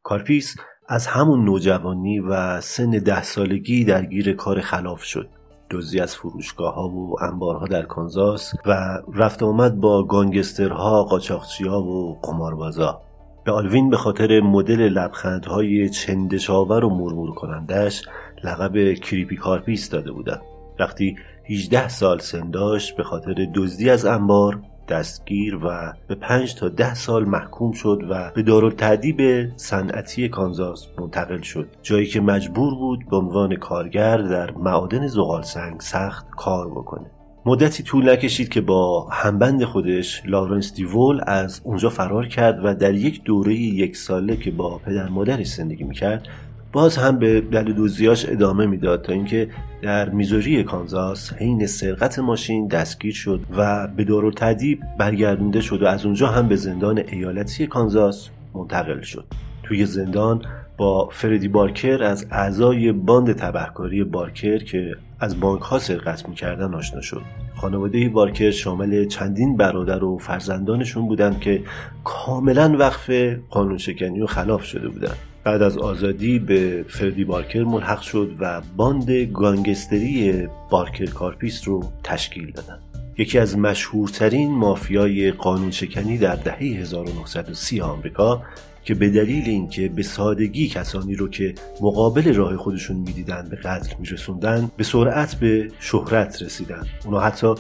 کارپیس 0.03 0.57
از 0.89 1.07
همون 1.07 1.45
نوجوانی 1.45 2.21
و 2.21 2.61
سن 2.61 2.91
ده 2.91 3.23
سالگی 3.23 3.85
درگیر 3.85 4.33
کار 4.33 4.61
خلاف 4.61 5.03
شد. 5.03 5.29
دزدی 5.71 6.01
از 6.01 6.17
فروشگاه 6.17 6.75
ها 6.75 6.89
و 6.89 7.23
انبارها 7.23 7.67
در 7.67 7.83
کانزاس 7.83 8.55
و 8.67 8.99
رفت 9.15 9.43
آمد 9.43 9.81
با 9.81 10.03
گانگسترها، 10.05 11.05
قاچاقچیا 11.05 11.81
و 11.81 12.21
قماربازا. 12.23 13.08
به 13.49 13.55
آلوین 13.55 13.91
به 13.91 13.97
خاطر 13.97 14.41
مدل 14.41 14.81
لبخندهای 14.81 15.89
چندش‌آور 15.89 16.85
و 16.85 16.91
مورمور 16.91 17.35
کنندش 17.35 18.03
لقب 18.45 18.95
Creepy 18.95 19.37
کارپیس 19.37 19.91
داده 19.91 20.13
بودند 20.13 20.43
وقتی 20.79 21.17
18 21.51 21.89
سال 21.89 22.19
سن 22.19 22.51
داشت 22.51 22.97
به 22.97 23.03
خاطر 23.03 23.47
دزدی 23.55 23.91
از 23.91 24.05
انبار 24.05 24.61
دستگیر 24.89 25.59
و 25.63 25.93
به 26.09 26.15
5 26.15 26.55
تا 26.55 26.69
10 26.69 26.95
سال 26.95 27.25
محکوم 27.25 27.73
شد 27.73 27.99
و 28.11 28.33
به 28.35 28.43
دارالتأدیب 28.43 29.49
صنعتی 29.57 30.29
کانزاس 30.29 30.87
منتقل 30.99 31.41
شد. 31.41 31.69
جایی 31.83 32.07
که 32.07 32.21
مجبور 32.21 32.75
بود 32.75 33.09
به 33.11 33.17
عنوان 33.17 33.57
کارگر 33.57 34.17
در 34.17 34.51
معادن 34.51 35.07
زغال 35.07 35.43
سنگ 35.43 35.81
سخت 35.81 36.31
کار 36.31 36.71
بکنه. 36.71 37.11
مدتی 37.49 37.83
طول 37.83 38.11
نکشید 38.11 38.49
که 38.49 38.61
با 38.61 39.09
همبند 39.11 39.65
خودش 39.65 40.23
لارنس 40.27 40.75
دیول 40.75 41.21
از 41.27 41.61
اونجا 41.65 41.89
فرار 41.89 42.27
کرد 42.27 42.61
و 42.65 42.75
در 42.75 42.95
یک 42.95 43.23
دوره 43.23 43.55
یک 43.55 43.97
ساله 43.97 44.37
که 44.37 44.51
با 44.51 44.79
پدر 44.79 45.09
مادرش 45.09 45.47
زندگی 45.47 45.85
می‌کرد 45.85 46.29
باز 46.73 46.97
هم 46.97 47.19
به 47.19 47.41
دل 47.41 47.73
دوزیاش 47.73 48.27
ادامه 48.29 48.67
می‌داد 48.67 49.03
تا 49.03 49.13
اینکه 49.13 49.49
در 49.83 50.09
میزوری 50.09 50.65
کانزاس 50.65 51.33
حین 51.33 51.67
سرقت 51.67 52.19
ماشین 52.19 52.69
دستگیر 52.69 53.15
شد 53.15 53.41
و 53.57 53.89
به 53.97 54.05
دور 54.05 54.33
تدیب 54.33 54.81
برگردونده 54.99 55.61
شد 55.61 55.83
و 55.83 55.87
از 55.87 56.05
اونجا 56.05 56.27
هم 56.27 56.49
به 56.49 56.57
زندان 56.57 57.03
ایالتی 57.13 57.67
کانزاس 57.67 58.29
منتقل 58.55 59.01
شد. 59.01 59.25
توی 59.63 59.87
زندان 59.87 60.43
با 60.79 61.09
فردی 61.09 61.49
بارکر 61.49 62.03
از 62.03 62.27
اعضای 62.31 62.93
باند 62.93 63.33
تبهکاری 63.33 64.05
بارکر 64.05 64.59
که 64.59 64.97
از 65.21 65.41
بانک 65.41 65.63
ها 65.63 65.79
سرقت 65.79 66.29
می‌کردن 66.29 66.75
آشنا 66.75 67.01
شد. 67.01 67.23
خانواده 67.55 68.09
بارکر 68.09 68.51
شامل 68.51 69.07
چندین 69.07 69.57
برادر 69.57 70.05
و 70.05 70.19
فرزندانشون 70.19 71.09
بودند 71.09 71.41
که 71.41 71.63
کاملا 72.05 72.77
وقف 72.79 73.11
قانون 73.51 73.79
شکنی 73.79 74.21
و 74.21 74.27
خلاف 74.27 74.65
شده 74.65 74.89
بودند. 74.89 75.17
بعد 75.45 75.63
از 75.63 75.79
آزادی 75.79 76.39
به 76.39 76.85
فردی 76.89 77.25
بارکر 77.25 77.63
ملحق 77.63 78.01
شد 78.01 78.37
و 78.41 78.63
باند 78.77 79.11
گانگستری 79.11 80.47
بارکر 80.71 81.07
کارپیس 81.07 81.69
رو 81.69 81.85
تشکیل 82.05 82.51
دادند. 82.51 82.81
یکی 83.19 83.39
از 83.39 83.59
مشهورترین 83.59 84.51
مافیای 84.51 85.31
قانون 85.31 85.71
شکنی 85.71 86.19
در 86.19 86.35
دهه 86.35 86.59
1930 86.59 87.81
آمریکا 87.81 88.43
که 88.89 88.95
به 88.95 89.11
دلیل 89.11 89.49
اینکه 89.49 89.89
به 89.89 90.03
سادگی 90.03 90.69
کسانی 90.69 91.15
رو 91.15 91.29
که 91.29 91.55
مقابل 91.81 92.35
راه 92.35 92.57
خودشون 92.57 92.97
می‌دیدن 92.97 93.49
به 93.51 93.57
قتل 93.57 93.95
میرسوندن 93.99 94.71
به 94.77 94.85
سرعت 94.85 95.35
به 95.35 95.69
شهرت 95.81 96.43
رسیدن. 96.43 96.87
اونا 97.05 97.21
حتی 97.21 97.55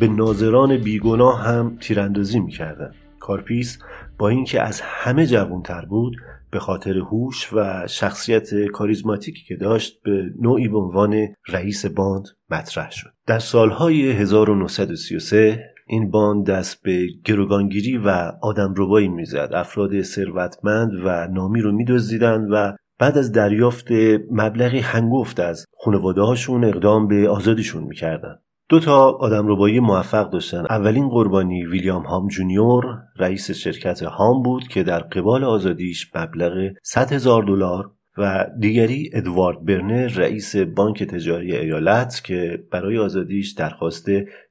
به 0.00 0.08
ناظران 0.08 0.76
بیگناه 0.76 1.40
هم 1.40 1.76
تیراندازی 1.80 2.40
می‌کردن. 2.40 2.90
کارپیس 3.20 3.78
با 4.18 4.28
اینکه 4.28 4.62
از 4.62 4.80
همه 4.80 5.26
جوانتر 5.26 5.84
بود 5.84 6.16
به 6.50 6.58
خاطر 6.58 6.98
هوش 6.98 7.52
و 7.52 7.86
شخصیت 7.86 8.64
کاریزماتیکی 8.64 9.44
که 9.44 9.56
داشت 9.56 10.02
به 10.02 10.24
نوعی 10.40 10.68
به 10.68 10.78
عنوان 10.78 11.28
رئیس 11.48 11.86
باند 11.86 12.24
مطرح 12.50 12.90
شد. 12.90 13.10
در 13.26 13.38
سالهای 13.38 14.10
1933 14.10 15.64
این 15.88 16.10
باند 16.10 16.46
دست 16.46 16.82
به 16.82 17.06
گروگانگیری 17.24 17.98
و 17.98 18.32
آدم 18.42 18.74
ربایی 18.76 19.08
می‌زد. 19.08 19.50
افراد 19.54 20.02
ثروتمند 20.02 20.90
و 21.04 21.28
نامی 21.28 21.60
رو 21.60 21.72
میدزدیدند 21.72 22.48
و 22.50 22.76
بعد 22.98 23.18
از 23.18 23.32
دریافت 23.32 23.86
مبلغی 24.30 24.78
هنگفت 24.78 25.40
از 25.40 25.64
خانواده 25.84 26.22
هاشون 26.22 26.64
اقدام 26.64 27.08
به 27.08 27.28
آزادیشون 27.28 27.84
می‌کردن 27.84 28.38
دو 28.70 28.80
تا 28.80 29.10
آدم 29.10 29.48
ربایی 29.48 29.80
موفق 29.80 30.30
داشتن. 30.30 30.64
اولین 30.70 31.08
قربانی 31.08 31.66
ویلیام 31.66 32.02
هام 32.02 32.28
جونیور 32.28 32.84
رئیس 33.16 33.50
شرکت 33.50 34.02
هام 34.02 34.42
بود 34.42 34.68
که 34.68 34.82
در 34.82 34.98
قبال 34.98 35.44
آزادیش 35.44 36.10
مبلغ 36.16 36.72
100 36.82 37.12
هزار 37.12 37.42
دلار 37.42 37.90
و 38.18 38.46
دیگری 38.60 39.10
ادوارد 39.14 39.64
برنر 39.64 40.06
رئیس 40.08 40.56
بانک 40.56 41.02
تجاری 41.02 41.56
ایالت 41.56 42.20
که 42.24 42.64
برای 42.72 42.98
آزادیش 42.98 43.52
درخواست 43.52 44.06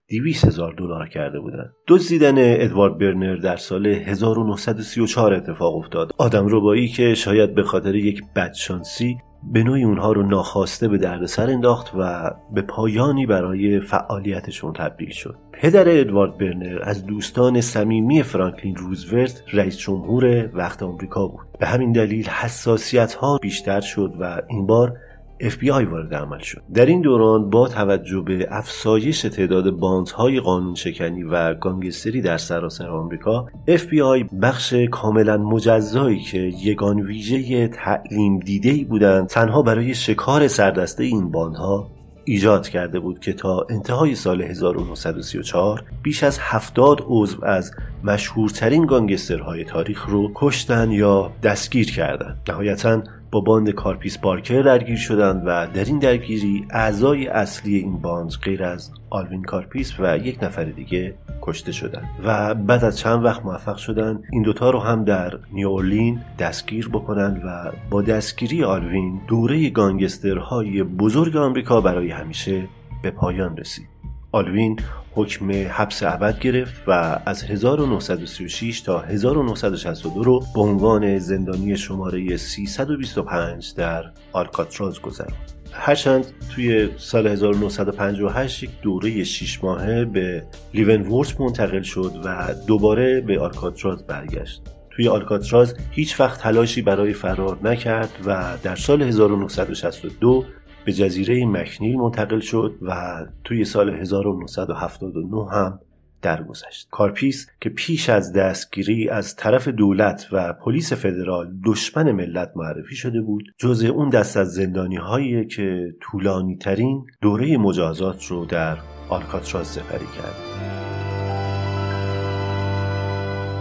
200 0.09 0.45
هزار 0.45 0.73
دلار 0.73 1.07
کرده 1.07 1.39
بودند. 1.39 1.73
دزدیدن 1.87 2.35
ادوارد 2.37 2.97
برنر 2.97 3.35
در 3.35 3.55
سال 3.55 3.87
1934 3.87 5.33
اتفاق 5.33 5.75
افتاد. 5.75 6.11
آدم 6.17 6.47
ربایی 6.49 6.87
که 6.87 7.13
شاید 7.13 7.55
به 7.55 7.63
خاطر 7.63 7.95
یک 7.95 8.21
بدشانسی 8.35 9.17
به 9.53 9.63
نوعی 9.63 9.83
اونها 9.83 10.11
رو 10.11 10.23
ناخواسته 10.23 10.87
به 10.87 10.97
دردسر 10.97 11.49
انداخت 11.49 11.91
و 11.97 12.31
به 12.53 12.61
پایانی 12.61 13.25
برای 13.25 13.79
فعالیتشون 13.79 14.73
تبدیل 14.73 15.09
شد. 15.09 15.35
پدر 15.53 15.99
ادوارد 15.99 16.37
برنر 16.37 16.79
از 16.83 17.05
دوستان 17.05 17.61
صمیمی 17.61 18.23
فرانکلین 18.23 18.75
روزولت 18.75 19.43
رئیس 19.53 19.77
جمهور 19.77 20.49
وقت 20.53 20.83
آمریکا 20.83 21.27
بود. 21.27 21.47
به 21.59 21.65
همین 21.67 21.91
دلیل 21.91 22.29
حساسیت 22.29 23.13
ها 23.13 23.37
بیشتر 23.41 23.81
شد 23.81 24.13
و 24.19 24.41
این 24.49 24.65
بار 24.65 24.97
FBI 25.39 25.87
وارد 25.89 26.13
عمل 26.13 26.39
شد 26.39 26.61
در 26.73 26.85
این 26.85 27.01
دوران 27.01 27.49
با 27.49 27.67
توجه 27.67 28.21
به 28.21 28.47
افزایش 28.51 29.21
تعداد 29.21 29.71
باندهای 29.71 30.39
قانون 30.39 30.75
شکنی 30.75 31.23
و 31.23 31.53
گانگستری 31.53 32.21
در 32.21 32.37
سراسر 32.37 32.89
آمریکا 32.89 33.47
FBI 33.67 34.35
بخش 34.41 34.73
کاملا 34.73 35.37
مجزایی 35.37 36.19
که 36.19 36.37
یگان 36.37 36.99
ویژه 36.99 37.67
تعلیم 37.67 38.39
دیده 38.39 38.69
ای 38.69 38.83
بودند 38.83 39.27
تنها 39.27 39.61
برای 39.61 39.95
شکار 39.95 40.47
سردسته 40.47 41.03
این 41.03 41.31
باندها 41.31 41.87
ایجاد 42.27 42.67
کرده 42.67 42.99
بود 42.99 43.19
که 43.19 43.33
تا 43.33 43.65
انتهای 43.69 44.15
سال 44.15 44.41
1934 44.41 45.83
بیش 46.03 46.23
از 46.23 46.39
هفتاد 46.41 47.03
عضو 47.07 47.45
از 47.45 47.71
مشهورترین 48.03 48.85
گانگسترهای 48.85 49.63
تاریخ 49.63 50.05
رو 50.05 50.31
کشتن 50.35 50.91
یا 50.91 51.31
دستگیر 51.43 51.91
کردند. 51.91 52.37
نهایتا 52.49 53.01
با 53.31 53.39
باند 53.39 53.69
کارپیس 53.69 54.17
بارکر 54.17 54.61
درگیر 54.61 54.97
شدند 54.97 55.43
و 55.45 55.67
در 55.73 55.85
این 55.85 55.99
درگیری 55.99 56.65
اعضای 56.69 57.27
اصلی 57.27 57.75
این 57.75 58.01
باند 58.01 58.31
غیر 58.43 58.63
از 58.63 58.91
آلوین 59.09 59.43
کارپیس 59.43 59.99
و 59.99 60.17
یک 60.17 60.43
نفر 60.43 60.63
دیگه 60.63 61.15
کشته 61.41 61.71
شدند 61.71 62.09
و 62.25 62.55
بعد 62.55 62.83
از 62.83 62.97
چند 62.97 63.25
وقت 63.25 63.45
موفق 63.45 63.77
شدند 63.77 64.23
این 64.31 64.43
دوتا 64.43 64.69
رو 64.69 64.79
هم 64.79 65.03
در 65.03 65.39
نیواورلئان 65.53 66.21
دستگیر 66.39 66.89
بکنند 66.89 67.41
و 67.45 67.71
با 67.89 68.01
دستگیری 68.01 68.63
آلوین 68.63 69.21
دوره 69.27 69.69
گانگسترهای 69.69 70.83
بزرگ 70.83 71.37
آمریکا 71.37 71.81
برای 71.81 72.11
همیشه 72.11 72.67
به 73.01 73.11
پایان 73.11 73.57
رسید. 73.57 73.96
آلوین 74.31 74.79
حکم 75.11 75.51
حبس 75.51 76.03
ابد 76.03 76.39
گرفت 76.39 76.81
و 76.87 77.19
از 77.25 77.43
1936 77.43 78.81
تا 78.81 78.99
1962 78.99 80.23
رو 80.23 80.43
به 80.55 80.61
عنوان 80.61 81.19
زندانی 81.19 81.77
شماره 81.77 82.37
325 82.37 83.73
در 83.73 84.03
آلکاتراز 84.33 85.01
گذراند. 85.01 85.51
هرچند 85.71 86.25
توی 86.55 86.89
سال 86.97 87.27
1958 87.27 88.63
یک 88.63 88.69
دوره 88.81 89.23
6 89.23 89.63
ماهه 89.63 90.05
به 90.05 90.43
لیونورت 90.73 91.41
منتقل 91.41 91.81
شد 91.81 92.11
و 92.23 92.53
دوباره 92.67 93.21
به 93.21 93.39
آلکاتراز 93.39 94.07
برگشت. 94.07 94.61
توی 94.89 95.07
آلکاتراز 95.07 95.75
هیچ 95.91 96.19
وقت 96.19 96.41
تلاشی 96.41 96.81
برای 96.81 97.13
فرار 97.13 97.57
نکرد 97.63 98.09
و 98.25 98.57
در 98.63 98.75
سال 98.75 99.01
1962 99.01 100.45
به 100.87 100.93
جزیره 100.93 101.45
مکنیل 101.45 101.97
منتقل 101.97 102.39
شد 102.39 102.75
و 102.81 103.25
توی 103.43 103.65
سال 103.65 103.89
1979 103.89 105.51
هم 105.51 105.79
درگذشت. 106.21 106.87
کارپیس 106.91 107.47
که 107.61 107.69
پیش 107.69 108.09
از 108.09 108.33
دستگیری 108.33 109.09
از 109.09 109.35
طرف 109.35 109.67
دولت 109.67 110.27
و 110.31 110.53
پلیس 110.53 110.93
فدرال 110.93 111.53
دشمن 111.65 112.11
ملت 112.11 112.51
معرفی 112.55 112.95
شده 112.95 113.21
بود 113.21 113.43
جزء 113.57 113.87
اون 113.87 114.09
دست 114.09 114.37
از 114.37 114.53
زندانی 114.53 114.95
هایی 114.95 115.45
که 115.45 115.95
طولانی 116.01 116.57
ترین 116.57 117.05
دوره 117.21 117.57
مجازات 117.57 118.25
رو 118.25 118.45
در 118.45 118.77
آلکاتراز 119.09 119.67
سپری 119.67 120.07
کرد. 120.17 120.35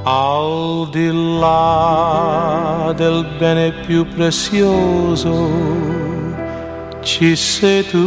Al 0.08 0.86
di 0.94 1.08
là 1.42 2.94
del 3.00 3.18
bene 3.40 3.68
più 3.84 4.00
prezioso. 4.14 5.34
Ci 7.06 7.36
sei 7.36 7.86
tu 7.86 8.04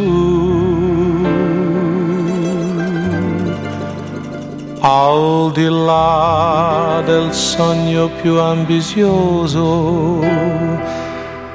al 4.81 5.51
di 5.53 5.69
là 5.69 7.01
del 7.05 7.31
sogno 7.31 8.09
più 8.21 8.37
ambizioso 8.41 10.19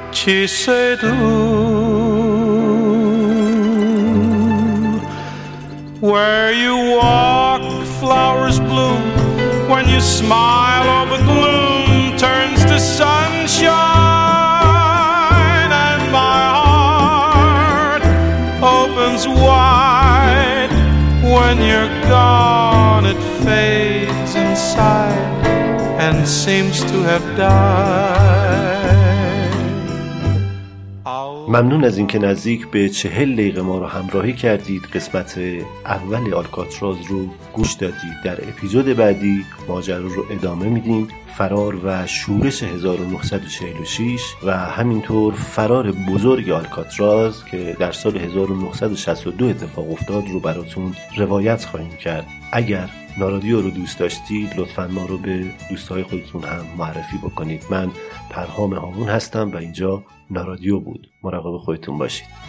ci 0.09 0.47
sei 0.47 0.97
tu. 0.97 1.13
Where 5.99 6.51
you 6.51 6.97
walk, 6.97 7.61
flowers 7.99 8.59
bloom. 8.59 9.03
When 9.69 9.87
you 9.87 9.99
smile, 9.99 11.05
the 11.11 11.17
gloom 11.23 11.64
fades 23.55 24.33
inside 24.45 25.33
and 26.05 26.17
seems 26.43 26.77
to 26.91 26.97
have 27.09 27.25
died. 27.37 28.35
ممنون 31.47 31.83
از 31.83 31.97
اینکه 31.97 32.19
نزدیک 32.19 32.67
به 32.67 32.89
چهل 32.89 33.33
دقیقه 33.33 33.61
ما 33.61 33.77
رو 33.77 33.85
همراهی 33.85 34.33
کردید. 34.33 34.81
قسمت 34.81 35.39
اول 35.85 36.33
آلکاتراز 36.33 36.97
رو 37.09 37.27
گوش 37.53 37.73
دادید. 37.73 38.21
در 38.23 38.49
اپیزود 38.49 38.85
بعدی 38.85 39.45
ماجرا 39.67 40.07
رو 40.07 40.25
ادامه 40.31 40.65
میدیم. 40.65 41.07
فرار 41.37 41.75
و 41.83 42.07
شورش 42.07 42.63
1946 42.63 44.21
و 44.43 44.57
همینطور 44.57 45.33
فرار 45.33 45.91
بزرگ 45.91 46.49
آلکاتراز 46.49 47.45
که 47.45 47.75
در 47.79 47.91
سال 47.91 48.17
1962 48.17 49.45
اتفاق 49.45 49.91
افتاد 49.91 50.23
رو 50.29 50.39
براتون 50.39 50.95
روایت 51.17 51.65
خواهیم 51.65 51.95
کرد. 51.97 52.25
اگر 52.51 52.89
نارادیو 53.17 53.61
رو 53.61 53.69
دوست 53.69 53.99
داشتید 53.99 54.59
لطفا 54.59 54.87
ما 54.87 55.05
رو 55.05 55.17
به 55.17 55.45
دوستهای 55.69 56.03
خودتون 56.03 56.43
هم 56.43 56.65
معرفی 56.77 57.17
بکنید. 57.17 57.63
من 57.69 57.91
پرهام 58.29 58.73
هامون 58.73 59.09
هستم 59.09 59.51
و 59.51 59.57
اینجا 59.57 60.03
نارادیو 60.31 60.79
بود. 60.79 61.09
مراقب 61.23 61.57
خودتون 61.57 61.97
باشید. 61.97 62.44